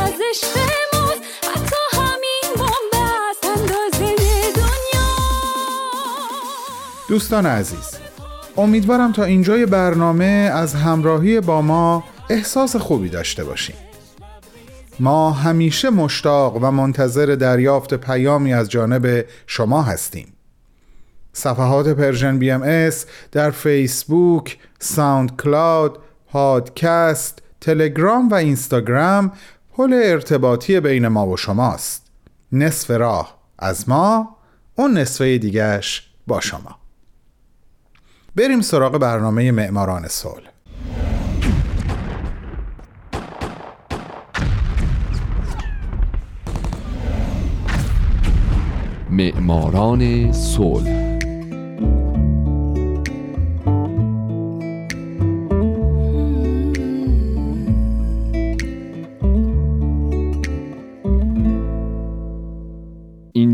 از 0.00 0.12
عشق 0.30 0.58
دوستان 7.08 7.46
عزیز 7.46 7.98
امیدوارم 8.56 9.12
تا 9.12 9.24
اینجای 9.24 9.66
برنامه 9.66 10.50
از 10.54 10.74
همراهی 10.74 11.40
با 11.40 11.62
ما 11.62 12.04
احساس 12.30 12.76
خوبی 12.76 13.08
داشته 13.08 13.44
باشیم 13.44 13.76
ما 15.00 15.30
همیشه 15.30 15.90
مشتاق 15.90 16.56
و 16.56 16.70
منتظر 16.70 17.26
دریافت 17.26 17.94
پیامی 17.94 18.54
از 18.54 18.68
جانب 18.68 19.24
شما 19.46 19.82
هستیم. 19.82 20.37
صفحات 21.32 21.88
Persian 21.88 22.38
BMS 22.38 23.06
در 23.32 23.50
فیسبوک، 23.50 24.58
SoundCloud، 24.78 25.98
پادکست، 26.26 27.42
تلگرام 27.60 28.28
و 28.28 28.34
اینستاگرام 28.34 29.32
پل 29.72 30.00
ارتباطی 30.04 30.80
بین 30.80 31.08
ما 31.08 31.26
و 31.26 31.36
شماست. 31.36 32.06
نصف 32.52 32.90
راه 32.90 33.38
از 33.58 33.88
ما 33.88 34.36
اون 34.74 34.98
نصفه 34.98 35.38
دیگهش 35.38 36.10
با 36.26 36.40
شما. 36.40 36.78
بریم 38.36 38.60
سراغ 38.60 38.98
برنامه 38.98 39.52
معماران 39.52 40.08
صلح. 40.08 40.50
معماران 49.10 50.32
صلح. 50.32 51.07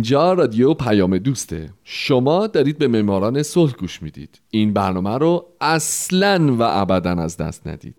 اینجا 0.04 0.32
رادیو 0.32 0.74
پیام 0.74 1.18
دوسته. 1.18 1.70
شما 1.84 2.46
دارید 2.46 2.78
به 2.78 2.88
معماران 2.88 3.42
صلح 3.42 3.72
گوش 3.72 4.02
می‌دید. 4.02 4.40
این 4.50 4.72
برنامه 4.72 5.18
رو 5.18 5.46
اصلا 5.60 6.56
و 6.58 6.62
ابدا 6.62 7.10
از 7.10 7.36
دست 7.36 7.66
ندید. 7.66 7.94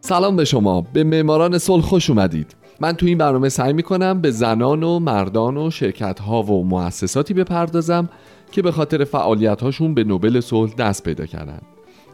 سلام 0.00 0.36
به 0.36 0.44
شما. 0.44 0.80
به 0.92 1.04
معماران 1.04 1.58
صلح 1.58 1.82
خوش 1.82 2.10
اومدید. 2.10 2.56
من 2.80 2.92
تو 2.92 3.06
این 3.06 3.18
برنامه 3.18 3.48
سعی 3.48 3.72
می‌کنم 3.72 4.20
به 4.20 4.30
زنان 4.30 4.82
و 4.82 4.98
مردان 4.98 5.56
و 5.56 5.70
شرکت 5.70 6.20
ها 6.20 6.42
و 6.42 6.64
مؤسساتی 6.64 7.34
بپردازم 7.34 8.08
که 8.52 8.62
به 8.62 8.72
خاطر 8.72 9.04
فعالیت 9.04 9.62
هاشون 9.62 9.94
به 9.94 10.04
نوبل 10.04 10.40
صلح 10.40 10.74
دست 10.74 11.04
پیدا 11.04 11.26
کردن. 11.26 11.60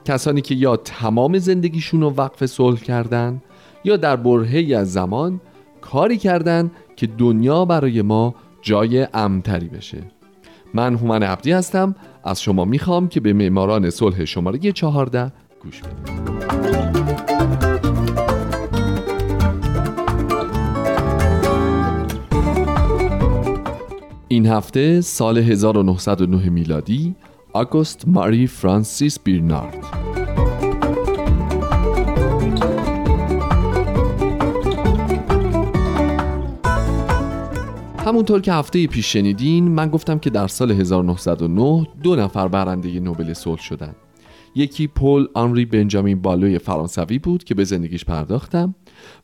کسانی 0.05 0.41
که 0.41 0.55
یا 0.55 0.77
تمام 0.77 1.39
زندگیشون 1.39 2.01
رو 2.01 2.11
وقف 2.11 2.47
صلح 2.47 2.81
کردن 2.81 3.43
یا 3.85 3.97
در 3.97 4.17
برهی 4.17 4.75
از 4.75 4.93
زمان 4.93 5.41
کاری 5.81 6.17
کردن 6.17 6.71
که 6.97 7.07
دنیا 7.07 7.65
برای 7.65 8.03
ما 8.03 8.35
جای 8.63 9.07
امتری 9.15 9.69
بشه. 9.69 10.03
من 10.75 10.95
هومن 10.95 11.23
عبدی 11.23 11.53
هستم. 11.53 11.95
از 12.25 12.43
شما 12.43 12.65
می‌خوام 12.65 13.09
که 13.09 13.21
به 13.21 13.33
معماران 13.33 13.91
صلح 13.91 14.25
شماره 14.25 14.59
14 14.59 15.33
گوش 15.63 15.83
بدید 15.83 16.56
این 24.37 24.47
هفته 24.47 25.01
سال 25.01 25.39
1909 25.39 26.49
میلادی 26.51 27.15
آگوست 27.53 28.09
ماری 28.09 28.47
فرانسیس 28.47 29.19
بیرنارد. 29.21 29.85
همونطور 38.07 38.41
که 38.41 38.53
هفته 38.53 38.87
پیش 38.87 39.13
شنیدین 39.13 39.69
من 39.69 39.89
گفتم 39.89 40.19
که 40.19 40.31
در 40.31 40.47
سال 40.47 40.71
1909 40.71 41.87
دو 42.03 42.17
نفر 42.17 42.49
برنده 42.49 43.01
نوبل 43.01 43.33
صلح 43.33 43.61
شدن. 43.61 43.95
یکی 44.55 44.87
پل 44.87 45.27
آنری 45.35 45.65
بنجامین 45.65 46.23
بالوی 46.23 46.59
فرانسوی 46.59 47.19
بود 47.19 47.45
که 47.45 47.55
به 47.55 47.65
زندگیش 47.65 48.05
پرداختم 48.05 48.75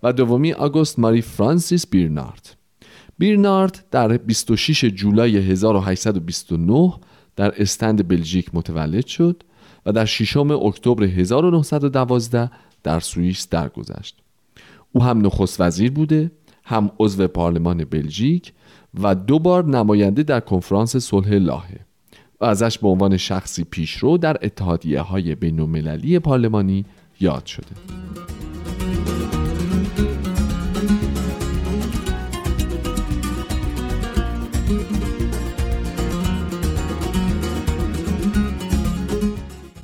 و 0.02 0.12
دومی 0.12 0.52
آگوست 0.52 0.98
ماری 0.98 1.22
فرانسیس 1.22 1.86
بیرنارد. 1.86 2.61
بیرنارد 3.22 3.84
در 3.90 4.16
26 4.16 4.84
جولای 4.84 5.36
1829 5.36 6.92
در 7.36 7.62
استند 7.62 8.08
بلژیک 8.08 8.50
متولد 8.54 9.06
شد 9.06 9.42
و 9.86 9.92
در 9.92 10.04
6 10.04 10.36
اکتبر 10.36 11.04
1912 11.04 12.50
در 12.82 13.00
سوئیس 13.00 13.48
درگذشت. 13.48 14.16
او 14.92 15.02
هم 15.02 15.26
نخست 15.26 15.60
وزیر 15.60 15.90
بوده، 15.90 16.30
هم 16.64 16.90
عضو 17.00 17.26
پارلمان 17.26 17.84
بلژیک 17.84 18.52
و 19.02 19.14
دو 19.14 19.38
بار 19.38 19.64
نماینده 19.64 20.22
در 20.22 20.40
کنفرانس 20.40 20.96
صلح 20.96 21.32
لاهه 21.32 21.80
و 22.40 22.44
ازش 22.44 22.78
به 22.78 22.88
عنوان 22.88 23.16
شخصی 23.16 23.64
پیشرو 23.64 24.18
در 24.18 24.36
اتحادیه 24.42 25.00
های 25.00 25.34
بین 25.34 26.18
پارلمانی 26.18 26.84
یاد 27.20 27.46
شده. 27.46 28.31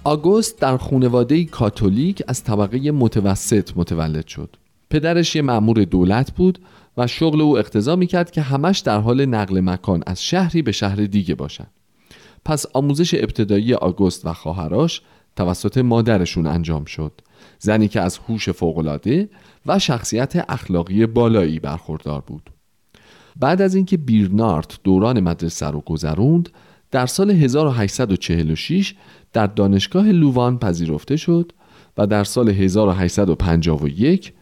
آگوست 0.08 0.60
در 0.60 0.76
خانواده 0.76 1.44
کاتولیک 1.44 2.22
از 2.28 2.44
طبقه 2.44 2.90
متوسط 2.90 3.70
متولد 3.76 4.26
شد. 4.26 4.56
پدرش 4.90 5.36
یه 5.36 5.42
مأمور 5.42 5.84
دولت 5.84 6.30
بود 6.30 6.58
و 6.96 7.06
شغل 7.06 7.40
او 7.40 7.58
اقتضا 7.58 7.96
می‌کرد 7.96 8.30
که 8.30 8.42
همش 8.42 8.78
در 8.78 9.00
حال 9.00 9.26
نقل 9.26 9.60
مکان 9.60 10.02
از 10.06 10.22
شهری 10.22 10.62
به 10.62 10.72
شهر 10.72 10.96
دیگه 10.96 11.34
باشند. 11.34 11.70
پس 12.44 12.66
آموزش 12.74 13.14
ابتدایی 13.14 13.74
آگوست 13.74 14.26
و 14.26 14.32
خواهرش 14.32 15.02
توسط 15.36 15.78
مادرشون 15.78 16.46
انجام 16.46 16.84
شد. 16.84 17.12
زنی 17.58 17.88
که 17.88 18.00
از 18.00 18.18
هوش 18.28 18.48
فوقالعاده 18.48 19.28
و 19.66 19.78
شخصیت 19.78 20.44
اخلاقی 20.48 21.06
بالایی 21.06 21.60
برخوردار 21.60 22.20
بود. 22.26 22.50
بعد 23.36 23.62
از 23.62 23.74
اینکه 23.74 23.96
بیرنارد 23.96 24.74
دوران 24.84 25.20
مدرسه 25.20 25.66
رو 25.66 25.80
گذروند 25.80 26.48
در 26.90 27.06
سال 27.06 27.30
1846 27.30 28.94
در 29.38 29.46
دانشگاه 29.46 30.12
لووان 30.12 30.58
پذیرفته 30.58 31.16
شد 31.16 31.52
و 31.98 32.06
در 32.06 32.24
سال 32.24 32.48
1851 32.48 34.32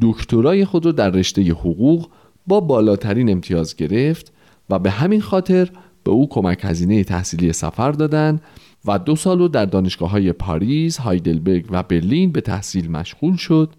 دکترای 0.00 0.64
خود 0.64 0.86
را 0.86 0.92
در 0.92 1.10
رشته 1.10 1.42
حقوق 1.42 2.08
با 2.46 2.60
بالاترین 2.60 3.30
امتیاز 3.30 3.76
گرفت 3.76 4.32
و 4.70 4.78
به 4.78 4.90
همین 4.90 5.20
خاطر 5.20 5.70
به 6.04 6.10
او 6.10 6.28
کمک 6.28 6.58
هزینه 6.62 7.04
تحصیلی 7.04 7.52
سفر 7.52 7.92
دادند 7.92 8.42
و 8.84 8.98
دو 8.98 9.16
سال 9.16 9.48
در 9.48 9.64
دانشگاه 9.64 10.10
های 10.10 10.32
پاریس، 10.32 10.98
هایدلبرگ 10.98 11.66
و 11.70 11.82
برلین 11.82 12.32
به 12.32 12.40
تحصیل 12.40 12.90
مشغول 12.90 13.36
شد 13.36 13.70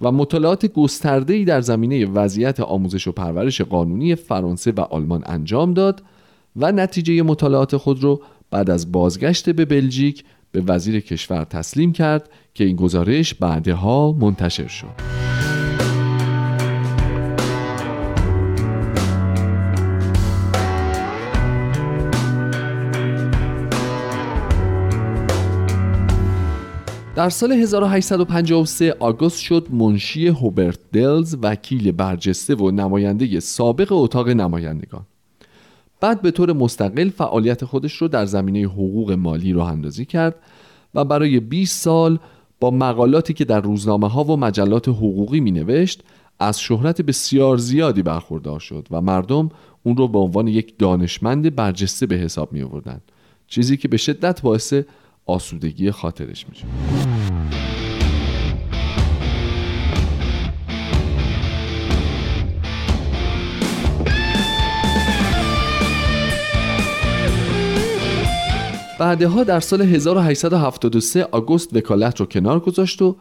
و 0.00 0.12
مطالعات 0.12 0.66
گسترده‌ای 0.66 1.44
در 1.44 1.60
زمینه 1.60 2.06
وضعیت 2.06 2.60
آموزش 2.60 3.08
و 3.08 3.12
پرورش 3.12 3.60
قانونی 3.60 4.14
فرانسه 4.14 4.72
و 4.72 4.80
آلمان 4.80 5.22
انجام 5.26 5.74
داد 5.74 6.02
و 6.56 6.72
نتیجه 6.72 7.22
مطالعات 7.22 7.76
خود 7.76 8.04
را 8.04 8.20
بعد 8.50 8.70
از 8.70 8.92
بازگشت 8.92 9.50
به 9.50 9.64
بلژیک 9.64 10.24
به 10.52 10.60
وزیر 10.60 11.00
کشور 11.00 11.44
تسلیم 11.44 11.92
کرد 11.92 12.30
که 12.54 12.64
این 12.64 12.76
گزارش 12.76 13.34
بعدها 13.34 14.12
منتشر 14.12 14.68
شد. 14.68 15.16
در 27.16 27.28
سال 27.28 27.52
1853 27.52 28.94
آگوست 29.00 29.38
شد 29.38 29.66
منشی 29.70 30.28
هوبرت 30.28 30.78
دلز 30.92 31.36
وکیل 31.42 31.92
برجسته 31.92 32.54
و 32.54 32.70
نماینده 32.70 33.40
سابق 33.40 33.92
اتاق 33.92 34.28
نمایندگان 34.28 35.06
بعد 36.06 36.22
به 36.22 36.30
طور 36.30 36.52
مستقل 36.52 37.10
فعالیت 37.10 37.64
خودش 37.64 37.92
رو 37.92 38.08
در 38.08 38.26
زمینه 38.26 38.60
حقوق 38.60 39.12
مالی 39.12 39.52
راه 39.52 39.70
اندازی 39.70 40.04
کرد 40.04 40.34
و 40.94 41.04
برای 41.04 41.40
20 41.40 41.82
سال 41.82 42.18
با 42.60 42.70
مقالاتی 42.70 43.34
که 43.34 43.44
در 43.44 43.60
روزنامه 43.60 44.08
ها 44.08 44.24
و 44.24 44.36
مجلات 44.36 44.88
حقوقی 44.88 45.40
می 45.40 45.50
نوشت 45.50 46.02
از 46.38 46.60
شهرت 46.60 47.02
بسیار 47.02 47.56
زیادی 47.56 48.02
برخوردار 48.02 48.60
شد 48.60 48.86
و 48.90 49.00
مردم 49.00 49.50
اون 49.82 49.96
رو 49.96 50.08
به 50.08 50.18
عنوان 50.18 50.48
یک 50.48 50.78
دانشمند 50.78 51.54
برجسته 51.54 52.06
به 52.06 52.16
حساب 52.16 52.52
می 52.52 52.62
آوردن 52.62 53.00
چیزی 53.46 53.76
که 53.76 53.88
به 53.88 53.96
شدت 53.96 54.42
باعث 54.42 54.74
آسودگی 55.26 55.90
خاطرش 55.90 56.46
می 56.48 56.54
شد. 56.54 57.85
بعدها 68.98 69.44
در 69.44 69.60
سال 69.60 69.82
1873 69.82 71.24
آگوست 71.24 71.76
وکالت 71.76 72.20
رو 72.20 72.26
کنار 72.26 72.60
گذاشت 72.60 73.02
و 73.02 73.16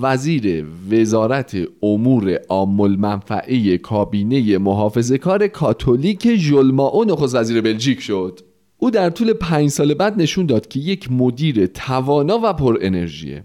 وزیر 0.00 0.66
وزارت 0.90 1.56
امور 1.82 2.38
عام 2.48 2.80
المنفعه 2.80 3.78
کابینه 3.78 4.58
محافظه 4.58 5.18
کار 5.18 5.46
کاتولیک 5.46 6.36
ژولمائو 6.36 7.04
نخست 7.04 7.34
وزیر 7.34 7.60
بلژیک 7.60 8.00
شد. 8.00 8.40
او 8.76 8.90
در 8.90 9.10
طول 9.10 9.32
پنج 9.32 9.68
سال 9.68 9.94
بعد 9.94 10.20
نشون 10.20 10.46
داد 10.46 10.68
که 10.68 10.80
یک 10.80 11.12
مدیر 11.12 11.66
توانا 11.66 12.40
و 12.42 12.52
پر 12.52 12.78
انرژیه. 12.80 13.44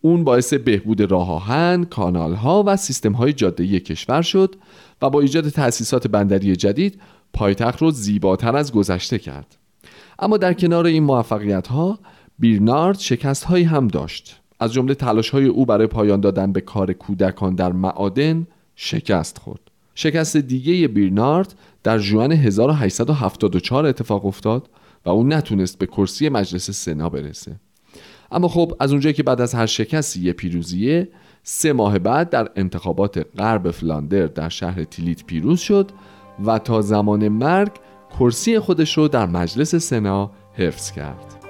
اون 0.00 0.24
باعث 0.24 0.54
بهبود 0.54 1.00
راه 1.00 1.30
آهن، 1.30 1.84
کانال 1.84 2.34
ها 2.34 2.64
و 2.66 2.76
سیستم 2.76 3.12
های 3.12 3.32
جاده 3.32 3.80
کشور 3.80 4.22
شد 4.22 4.56
و 5.02 5.10
با 5.10 5.20
ایجاد 5.20 5.48
تأسیسات 5.48 6.06
بندری 6.06 6.56
جدید 6.56 7.00
پایتخت 7.32 7.82
رو 7.82 7.90
زیباتر 7.90 8.56
از 8.56 8.72
گذشته 8.72 9.18
کرد. 9.18 9.59
اما 10.20 10.36
در 10.36 10.52
کنار 10.52 10.86
این 10.86 11.02
موفقیت 11.02 11.66
ها 11.66 11.98
بیرنارد 12.38 12.98
شکست 12.98 13.44
هایی 13.44 13.64
هم 13.64 13.88
داشت. 13.88 14.40
از 14.60 14.72
جمله 14.72 14.94
تلاش 14.94 15.30
های 15.30 15.46
او 15.46 15.66
برای 15.66 15.86
پایان 15.86 16.20
دادن 16.20 16.52
به 16.52 16.60
کار 16.60 16.92
کودکان 16.92 17.54
در 17.54 17.72
معادن 17.72 18.46
شکست 18.76 19.38
خورد. 19.38 19.60
شکست 19.94 20.36
دیگه 20.36 20.88
بیرنارد 20.88 21.54
در 21.82 21.98
جوان 21.98 22.32
1874 22.32 23.86
اتفاق 23.86 24.26
افتاد 24.26 24.68
و 25.06 25.10
او 25.10 25.24
نتونست 25.24 25.78
به 25.78 25.86
کرسی 25.86 26.28
مجلس 26.28 26.70
سنا 26.70 27.08
برسه. 27.08 27.60
اما 28.32 28.48
خب 28.48 28.76
از 28.80 28.92
اونجایی 28.92 29.14
که 29.14 29.22
بعد 29.22 29.40
از 29.40 29.54
هر 29.54 29.66
شکستی 29.66 30.20
یه 30.20 30.32
پیروزیه 30.32 31.08
سه 31.42 31.72
ماه 31.72 31.98
بعد 31.98 32.30
در 32.30 32.50
انتخابات 32.56 33.26
غرب 33.38 33.70
فلاندر 33.70 34.26
در 34.26 34.48
شهر 34.48 34.84
تیلیت 34.84 35.24
پیروز 35.24 35.60
شد 35.60 35.90
و 36.44 36.58
تا 36.58 36.80
زمان 36.80 37.28
مرگ 37.28 37.72
کرسی 38.18 38.58
خودش 38.58 38.98
رو 38.98 39.08
در 39.08 39.26
مجلس 39.26 39.74
سنا 39.74 40.30
حفظ 40.52 40.90
کرد 40.90 41.40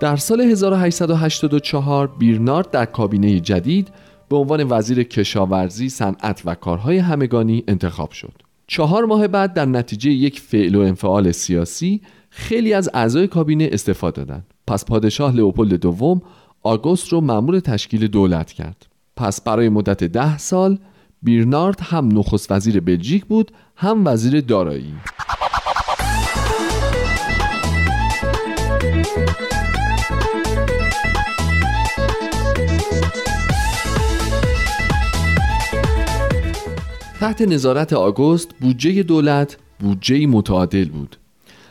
در 0.00 0.16
سال 0.16 0.40
1884 0.40 2.06
بیرنارد 2.06 2.70
در 2.70 2.84
کابینه 2.84 3.40
جدید 3.40 3.88
به 4.28 4.36
عنوان 4.36 4.66
وزیر 4.70 5.02
کشاورزی، 5.02 5.88
صنعت 5.88 6.42
و 6.44 6.54
کارهای 6.54 6.98
همگانی 6.98 7.64
انتخاب 7.68 8.10
شد. 8.10 8.32
چهار 8.66 9.04
ماه 9.04 9.28
بعد 9.28 9.54
در 9.54 9.64
نتیجه 9.64 10.10
یک 10.10 10.40
فعل 10.40 10.74
و 10.74 10.80
انفعال 10.80 11.32
سیاسی 11.32 12.00
خیلی 12.30 12.72
از 12.72 12.90
اعضای 12.94 13.26
کابینه 13.26 13.68
استفاده 13.72 14.24
دادند. 14.24 14.53
پس 14.66 14.84
پادشاه 14.84 15.34
لئوپولد 15.34 15.74
دوم 15.74 16.22
آگوست 16.62 17.08
رو 17.08 17.20
مأمور 17.20 17.60
تشکیل 17.60 18.06
دولت 18.06 18.52
کرد. 18.52 18.86
پس 19.16 19.40
برای 19.40 19.68
مدت 19.68 20.04
ده 20.04 20.38
سال 20.38 20.78
بیرنارد 21.22 21.80
هم 21.80 22.18
نخست 22.18 22.52
وزیر 22.52 22.80
بلژیک 22.80 23.24
بود 23.24 23.52
هم 23.76 24.06
وزیر 24.06 24.40
دارایی. 24.40 24.94
تحت 37.20 37.42
نظارت 37.42 37.92
آگوست 37.92 38.54
بودجه 38.60 39.02
دولت 39.02 39.56
بودجه 39.80 40.26
متعادل 40.26 40.88
بود 40.88 41.16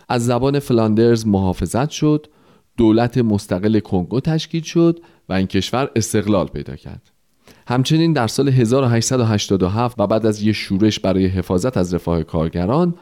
از 0.09 0.25
زبان 0.25 0.59
فلاندرز 0.59 1.27
محافظت 1.27 1.89
شد 1.89 2.27
دولت 2.77 3.17
مستقل 3.17 3.79
کنگو 3.79 4.19
تشکیل 4.19 4.63
شد 4.63 4.99
و 5.29 5.33
این 5.33 5.47
کشور 5.47 5.89
استقلال 5.95 6.47
پیدا 6.47 6.75
کرد. 6.75 7.11
همچنین 7.67 8.13
در 8.13 8.27
سال 8.27 8.49
1887 8.49 9.99
و 9.99 10.07
بعد 10.07 10.25
از 10.25 10.41
یک 10.41 10.55
شورش 10.55 10.99
برای 10.99 11.25
حفاظت 11.25 11.77
از 11.77 11.93
رفاه 11.93 12.23
کارگران 12.23 12.95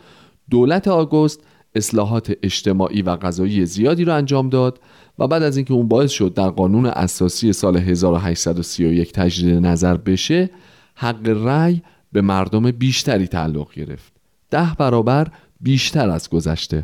دولت 0.50 0.88
آگوست 0.88 1.44
اصلاحات 1.76 2.34
اجتماعی 2.44 3.02
و 3.02 3.16
غذایی 3.16 3.66
زیادی 3.66 4.06
را 4.06 4.16
انجام 4.16 4.50
داد 4.50 4.80
و 5.20 5.28
بعد 5.28 5.44
از 5.44 5.58
اینکه 5.58 5.74
اون 5.74 5.88
باعث 5.88 6.12
شد 6.12 6.34
در 6.34 6.50
قانون 6.50 6.86
اساسی 6.86 7.54
سال 7.54 7.78
1831 7.78 9.12
تجدید 9.12 9.66
نظر 9.66 9.98
بشه 9.98 10.50
حق 10.96 11.28
رأی 11.28 11.82
به 12.12 12.22
مردم 12.22 12.72
بیشتری 12.72 13.28
تعلق 13.28 13.74
گرفت. 13.74 14.14
ده 14.50 14.76
برابر 14.78 15.28
بیشتر 15.60 16.10
از 16.10 16.30
گذشته. 16.30 16.84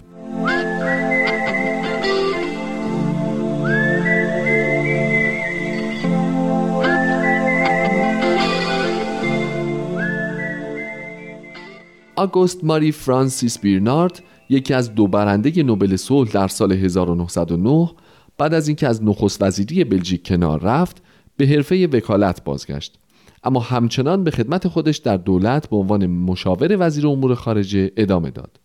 آگوست 12.17 12.63
ماری 12.63 12.91
فرانسیس 12.91 13.59
بیرنارد 13.59 14.23
یکی 14.49 14.73
از 14.73 14.95
دو 14.95 15.07
برنده 15.07 15.63
نوبل 15.63 15.95
صلح 15.95 16.31
در 16.31 16.47
سال 16.47 16.71
1909 16.71 17.89
بعد 18.37 18.53
از 18.53 18.67
اینکه 18.67 18.87
از 18.87 19.03
نخست 19.03 19.43
وزیری 19.43 19.83
بلژیک 19.83 20.27
کنار 20.27 20.59
رفت 20.59 21.01
به 21.37 21.47
حرفه 21.47 21.87
وکالت 21.87 22.43
بازگشت. 22.43 22.99
اما 23.43 23.59
همچنان 23.59 24.23
به 24.23 24.31
خدمت 24.31 24.67
خودش 24.67 24.97
در 24.97 25.17
دولت 25.17 25.69
به 25.69 25.75
عنوان 25.75 26.07
مشاور 26.07 26.77
وزیر 26.79 27.07
امور 27.07 27.35
خارجه 27.35 27.91
ادامه 27.97 28.29
داد. 28.31 28.59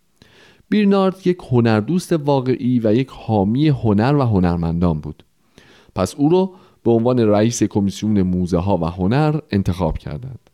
بیرنارد 0.68 1.26
یک 1.26 1.38
هنردوست 1.50 2.12
واقعی 2.12 2.80
و 2.84 2.94
یک 2.94 3.08
حامی 3.10 3.68
هنر 3.68 4.14
و 4.14 4.22
هنرمندان 4.22 5.00
بود. 5.00 5.24
پس 5.94 6.14
او 6.14 6.28
را 6.28 6.50
به 6.84 6.90
عنوان 6.90 7.18
رئیس 7.18 7.62
کمیسیون 7.62 8.22
موزه 8.22 8.58
ها 8.58 8.76
و 8.76 8.84
هنر 8.84 9.38
انتخاب 9.50 9.98
کردند. 9.98 10.51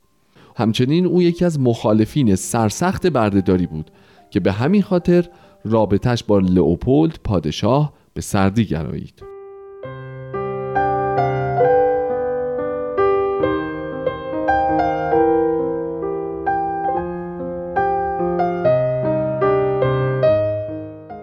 همچنین 0.59 1.07
او 1.07 1.23
یکی 1.23 1.45
از 1.45 1.61
مخالفین 1.61 2.35
سرسخت 2.35 3.07
بردهداری 3.07 3.67
بود 3.67 3.91
که 4.31 4.41
به 4.41 4.53
همین 4.53 4.83
خاطر 4.83 5.29
رابطش 5.65 6.25
با 6.25 6.39
لئوپولد 6.39 7.19
پادشاه 7.25 7.93
به 8.15 8.21
سردی 8.21 8.65
گرایید. 8.65 9.23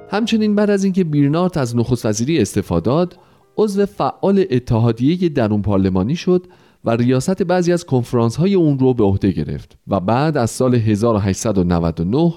همچنین 0.10 0.56
بعد 0.56 0.70
از 0.70 0.84
اینکه 0.84 1.04
بیرنارت 1.04 1.58
از 1.58 1.76
نخست 1.76 2.06
وزیری 2.06 2.42
استفاده 2.42 2.86
داد 2.86 3.18
عضو 3.58 3.86
فعال 3.86 4.46
اتحادیه 4.52 5.30
درون 5.30 5.62
پارلمانی 5.62 6.16
شد 6.16 6.48
و 6.86 6.90
ریاست 6.90 7.44
بعضی 7.44 7.74
از 7.74 7.86
کنفرانس 7.86 8.36
های 8.36 8.54
اون 8.54 8.80
رو 8.80 8.94
به 8.94 9.04
عهده 9.04 9.32
گرفت 9.32 9.78
و 9.88 10.00
بعد 10.00 10.38
از 10.38 10.52
سال 10.52 10.76
1899 10.76 12.34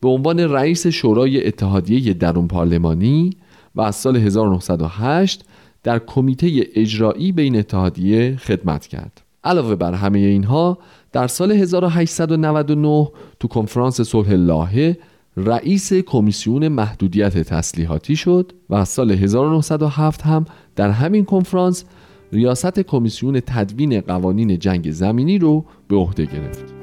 به 0.00 0.08
عنوان 0.08 0.40
رئیس 0.40 0.86
شورای 0.86 1.46
اتحادیه 1.46 2.14
درون 2.14 2.48
پارلمانی 2.48 3.30
و 3.74 3.80
از 3.80 3.96
سال 3.96 4.16
1908 4.16 5.44
در 5.82 5.98
کمیته 5.98 6.66
اجرایی 6.74 7.32
بین 7.32 7.56
اتحادیه 7.56 8.36
خدمت 8.36 8.86
کرد. 8.86 9.22
علاوه 9.44 9.74
بر 9.74 9.94
همه 9.94 10.18
اینها 10.18 10.78
در 11.12 11.26
سال 11.26 11.52
1899 11.52 13.08
تو 13.40 13.48
کنفرانس 13.48 14.00
صلح 14.00 14.32
لاهه 14.32 14.96
رئیس 15.36 15.92
کمیسیون 15.92 16.68
محدودیت 16.68 17.38
تسلیحاتی 17.38 18.16
شد 18.16 18.52
و 18.68 18.74
از 18.74 18.88
سال 18.88 19.10
1907 19.10 20.22
هم 20.22 20.44
در 20.76 20.90
همین 20.90 21.24
کنفرانس 21.24 21.84
ریاست 22.32 22.80
کمیسیون 22.80 23.40
تدوین 23.40 24.00
قوانین 24.00 24.58
جنگ 24.58 24.90
زمینی 24.90 25.38
رو 25.38 25.64
به 25.88 25.96
عهده 25.96 26.24
گرفت. 26.24 26.74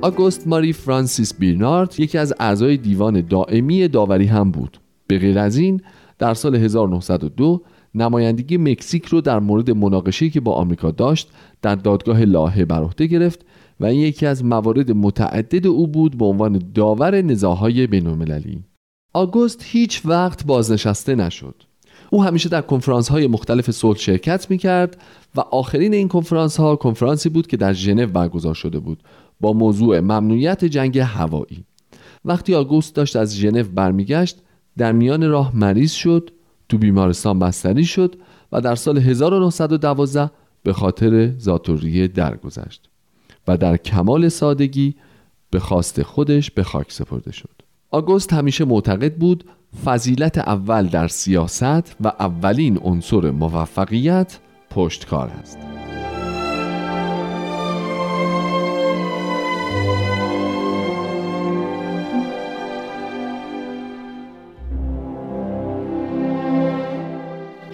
آگوست 0.00 0.46
ماری 0.46 0.72
فرانسیس 0.72 1.34
بیرنارد 1.34 2.00
یکی 2.00 2.18
از 2.18 2.34
اعضای 2.40 2.76
دیوان 2.76 3.20
دائمی 3.20 3.88
داوری 3.88 4.26
هم 4.26 4.50
بود. 4.50 4.80
به 5.06 5.18
غیر 5.18 5.38
از 5.38 5.56
این 5.56 5.80
در 6.18 6.34
سال 6.34 6.54
1902 6.54 7.62
نمایندگی 7.96 8.56
مکزیک 8.56 9.06
رو 9.06 9.20
در 9.20 9.38
مورد 9.38 9.70
مناقشه‌ای 9.70 10.30
که 10.30 10.40
با 10.40 10.52
آمریکا 10.52 10.90
داشت 10.90 11.30
در 11.62 11.74
دادگاه 11.74 12.24
لاهه 12.24 12.64
بر 12.64 12.82
عهده 12.82 13.06
گرفت 13.06 13.44
و 13.80 13.86
این 13.86 14.00
یکی 14.00 14.26
از 14.26 14.44
موارد 14.44 14.90
متعدد 14.90 15.66
او 15.66 15.86
بود 15.86 16.18
به 16.18 16.24
عنوان 16.24 16.62
داور 16.74 17.22
نزاهای 17.22 17.86
بین‌المللی. 17.86 18.64
آگوست 19.14 19.62
هیچ 19.64 20.02
وقت 20.04 20.46
بازنشسته 20.46 21.14
نشد. 21.14 21.54
او 22.10 22.24
همیشه 22.24 22.48
در 22.48 22.60
کنفرانس 22.60 23.08
های 23.08 23.26
مختلف 23.26 23.70
صلح 23.70 23.98
شرکت 23.98 24.50
می 24.50 24.58
کرد 24.58 25.02
و 25.36 25.40
آخرین 25.40 25.94
این 25.94 26.08
کنفرانس 26.08 26.56
ها 26.56 26.76
کنفرانسی 26.76 27.28
بود 27.28 27.46
که 27.46 27.56
در 27.56 27.72
ژنو 27.72 28.06
برگزار 28.06 28.54
شده 28.54 28.78
بود 28.78 29.02
با 29.40 29.52
موضوع 29.52 30.00
ممنوعیت 30.00 30.64
جنگ 30.64 30.98
هوایی. 30.98 31.64
وقتی 32.24 32.54
آگوست 32.54 32.94
داشت 32.94 33.16
از 33.16 33.36
ژنو 33.36 33.64
برمیگشت 33.74 34.42
در 34.78 34.92
میان 34.92 35.28
راه 35.28 35.56
مریض 35.56 35.92
شد 35.92 36.30
تو 36.68 36.78
بیمارستان 36.78 37.38
بستری 37.38 37.84
شد 37.84 38.16
و 38.52 38.60
در 38.60 38.74
سال 38.74 38.98
1912 38.98 40.30
به 40.62 40.72
خاطر 40.72 41.32
زاتوریه 41.38 42.08
درگذشت 42.08 42.90
و 43.48 43.56
در 43.56 43.76
کمال 43.76 44.28
سادگی 44.28 44.94
به 45.50 45.60
خواست 45.60 46.02
خودش 46.02 46.50
به 46.50 46.62
خاک 46.62 46.92
سپرده 46.92 47.32
شد. 47.32 47.62
آگوست 47.90 48.32
همیشه 48.32 48.64
معتقد 48.64 49.14
بود 49.14 49.44
فضیلت 49.84 50.38
اول 50.38 50.86
در 50.86 51.08
سیاست 51.08 51.96
و 52.00 52.08
اولین 52.08 52.78
عنصر 52.78 53.30
موفقیت 53.30 54.38
پشتکار 54.70 55.28
است. 55.28 55.75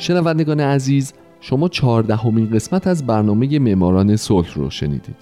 شنوندگان 0.03 0.61
عزیز 0.61 1.12
شما 1.40 1.68
چهاردهمین 1.68 2.50
قسمت 2.50 2.86
از 2.86 3.07
برنامه 3.07 3.59
معماران 3.59 4.16
صلح 4.16 4.55
رو 4.55 4.70
شنیدید. 4.70 5.16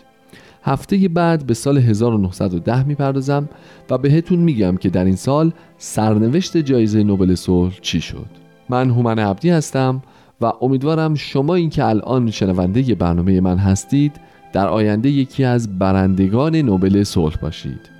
هفته 0.63 1.09
بعد 1.09 1.47
به 1.47 1.55
سال 1.55 1.79
1910 1.79 2.87
می‌پردازم 2.87 3.49
و 3.91 3.99
بهتون 3.99 4.39
میگم 4.39 4.77
که 4.77 4.91
در 4.91 5.05
این 5.05 5.17
سال 5.17 5.53
سرنوشت 5.79 6.57
جایزه 6.57 7.03
نوبل 7.03 7.35
صلح 7.35 7.79
چی 7.81 8.01
شد. 8.01 8.27
من 8.69 8.91
هومن 8.91 9.19
عبدی 9.19 9.51
هستم 9.51 10.03
و 10.41 10.53
امیدوارم 10.61 11.15
شما 11.15 11.55
این 11.55 11.71
که 11.71 11.85
الان 11.85 12.31
شنونده 12.31 12.95
برنامه 12.95 13.41
من 13.41 13.59
هستید 13.59 14.13
در 14.53 14.69
آینده 14.69 15.11
یکی 15.11 15.45
از 15.45 15.79
برندگان 15.79 16.57
نوبل 16.57 17.05
صلح 17.05 17.37
باشید. 17.43 17.91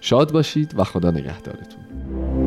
شاد 0.00 0.32
باشید 0.32 0.74
و 0.78 0.84
خدا 0.84 1.10
نگهدارتون. 1.10 2.45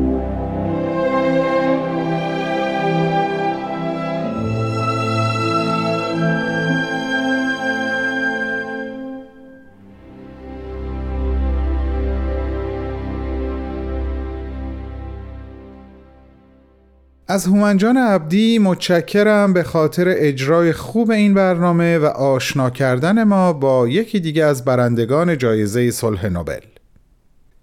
از 17.30 17.46
هومن 17.46 17.79
جان 17.79 17.96
عبدی 17.96 18.58
متشکرم 18.58 19.52
به 19.52 19.62
خاطر 19.62 20.14
اجرای 20.16 20.72
خوب 20.72 21.10
این 21.10 21.34
برنامه 21.34 21.98
و 21.98 22.04
آشنا 22.04 22.70
کردن 22.70 23.24
ما 23.24 23.52
با 23.52 23.88
یکی 23.88 24.20
دیگه 24.20 24.44
از 24.44 24.64
برندگان 24.64 25.38
جایزه 25.38 25.90
صلح 25.90 26.26
نوبل. 26.26 26.60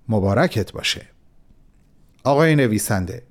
مبارکت 0.10 0.72
باشه. 0.72 1.02
آقای 2.24 2.56
نویسنده 2.56 3.24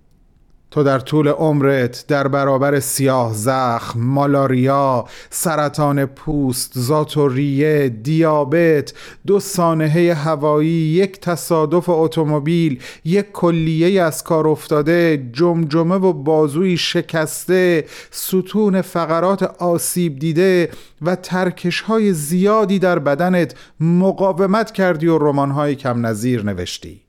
تو 0.71 0.83
در 0.83 0.99
طول 0.99 1.29
عمرت 1.29 2.05
در 2.09 2.29
برابر 2.29 2.81
سیاه 2.81 3.35
زخم، 3.35 4.01
مالاریا، 4.01 5.05
سرطان 5.31 6.07
پوست، 6.07 6.73
زاتوریه، 6.75 7.89
دیابت، 7.89 8.95
دو 9.27 9.41
سانحه 9.41 10.15
هوایی، 10.15 10.69
یک 10.69 11.21
تصادف 11.21 11.89
اتومبیل، 11.89 12.83
یک 13.05 13.33
کلیه 13.33 14.03
از 14.03 14.25
کار 14.25 14.49
افتاده، 14.49 15.29
جمجمه 15.33 15.95
و 15.95 16.13
بازوی 16.13 16.77
شکسته، 16.77 17.85
ستون 18.11 18.83
فقرات 18.83 19.43
آسیب 19.43 20.19
دیده 20.19 20.71
و 21.03 21.17
ترکش 21.17 21.81
های 21.81 22.13
زیادی 22.13 22.79
در 22.79 22.99
بدنت 22.99 23.55
مقاومت 23.81 24.71
کردی 24.71 25.07
و 25.07 25.19
رمان‌های 25.19 25.75
کم 25.75 26.07
نظیر 26.07 26.43
نوشتی. 26.45 27.08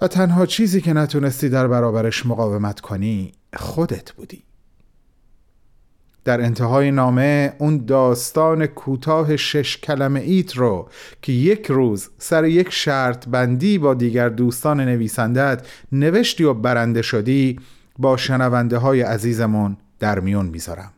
و 0.00 0.08
تنها 0.08 0.46
چیزی 0.46 0.80
که 0.80 0.92
نتونستی 0.92 1.48
در 1.48 1.68
برابرش 1.68 2.26
مقاومت 2.26 2.80
کنی 2.80 3.32
خودت 3.56 4.12
بودی. 4.12 4.42
در 6.24 6.40
انتهای 6.40 6.90
نامه 6.90 7.54
اون 7.58 7.84
داستان 7.84 8.66
کوتاه 8.66 9.36
شش 9.36 9.76
کلمه 9.76 10.20
ایت 10.20 10.56
رو 10.56 10.88
که 11.22 11.32
یک 11.32 11.66
روز 11.66 12.10
سر 12.18 12.44
یک 12.44 12.70
شرط 12.70 13.28
بندی 13.28 13.78
با 13.78 13.94
دیگر 13.94 14.28
دوستان 14.28 14.80
نویسندت 14.80 15.66
نوشتی 15.92 16.44
و 16.44 16.54
برنده 16.54 17.02
شدی 17.02 17.60
با 17.98 18.16
شنونده 18.16 18.78
های 18.78 19.00
عزیزمون 19.00 19.76
در 19.98 20.20
میون 20.20 20.46
می‌ذارم. 20.46 20.92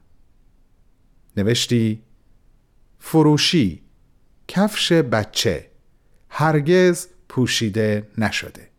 نوشتی 1.37 2.03
فروشی 2.99 3.83
کفش 4.49 4.93
بچه 4.93 5.67
هرگز 6.29 7.07
پوشیده 7.29 8.09
نشده. 8.19 8.70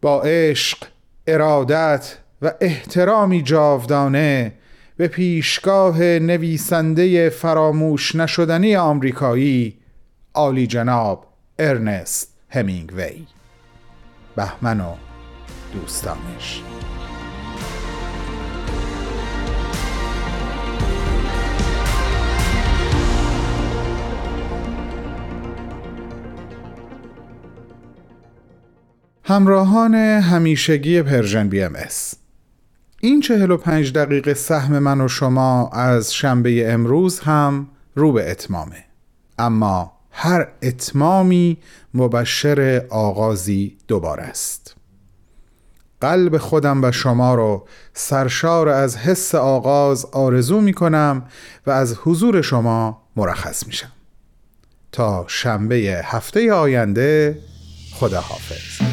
با 0.00 0.22
عشق 0.22 0.78
ارادت 1.26 2.18
و 2.42 2.52
احترامی 2.60 3.42
جاودانه 3.42 4.52
به 4.96 5.08
پیشگاه 5.08 6.02
نویسنده 6.02 7.30
فراموش 7.30 8.14
نشدنی 8.14 8.76
آمریکایی 8.76 9.78
عالی 10.34 10.66
جناب 10.66 11.26
ارنست 11.58 12.34
همینگوی. 12.48 13.26
بهمن 14.36 14.80
و 14.80 14.94
دوستانش. 15.72 16.62
همراهان 29.28 29.94
همیشگی 29.94 31.02
Persian 31.02 31.48
BMS. 31.48 32.14
این 33.00 33.20
چهل 33.20 33.50
و 33.50 33.56
پنج 33.56 33.92
دقیقه 33.92 34.34
سهم 34.34 34.78
من 34.78 35.00
و 35.00 35.08
شما 35.08 35.68
از 35.68 36.14
شنبه 36.14 36.72
امروز 36.72 37.20
هم 37.20 37.68
رو 37.94 38.12
به 38.12 38.30
اتمامه. 38.30 38.84
اما 39.38 39.92
هر 40.10 40.48
اتمامی 40.62 41.58
مبشر 41.94 42.86
آغازی 42.90 43.76
دوباره 43.88 44.22
است. 44.22 44.76
قلب 46.00 46.38
خودم 46.38 46.84
و 46.84 46.92
شما 46.92 47.34
رو 47.34 47.66
سرشار 47.94 48.68
از 48.68 48.96
حس 48.96 49.34
آغاز 49.34 50.04
آرزو 50.04 50.60
می 50.60 50.72
کنم 50.72 51.24
و 51.66 51.70
از 51.70 51.94
حضور 52.02 52.42
شما 52.42 53.02
مرخص 53.16 53.66
میشم 53.66 53.92
تا 54.92 55.24
شنبه 55.28 55.76
هفته 56.04 56.52
آینده 56.52 57.38
خدا 57.94 58.20
حافظ 58.20 58.87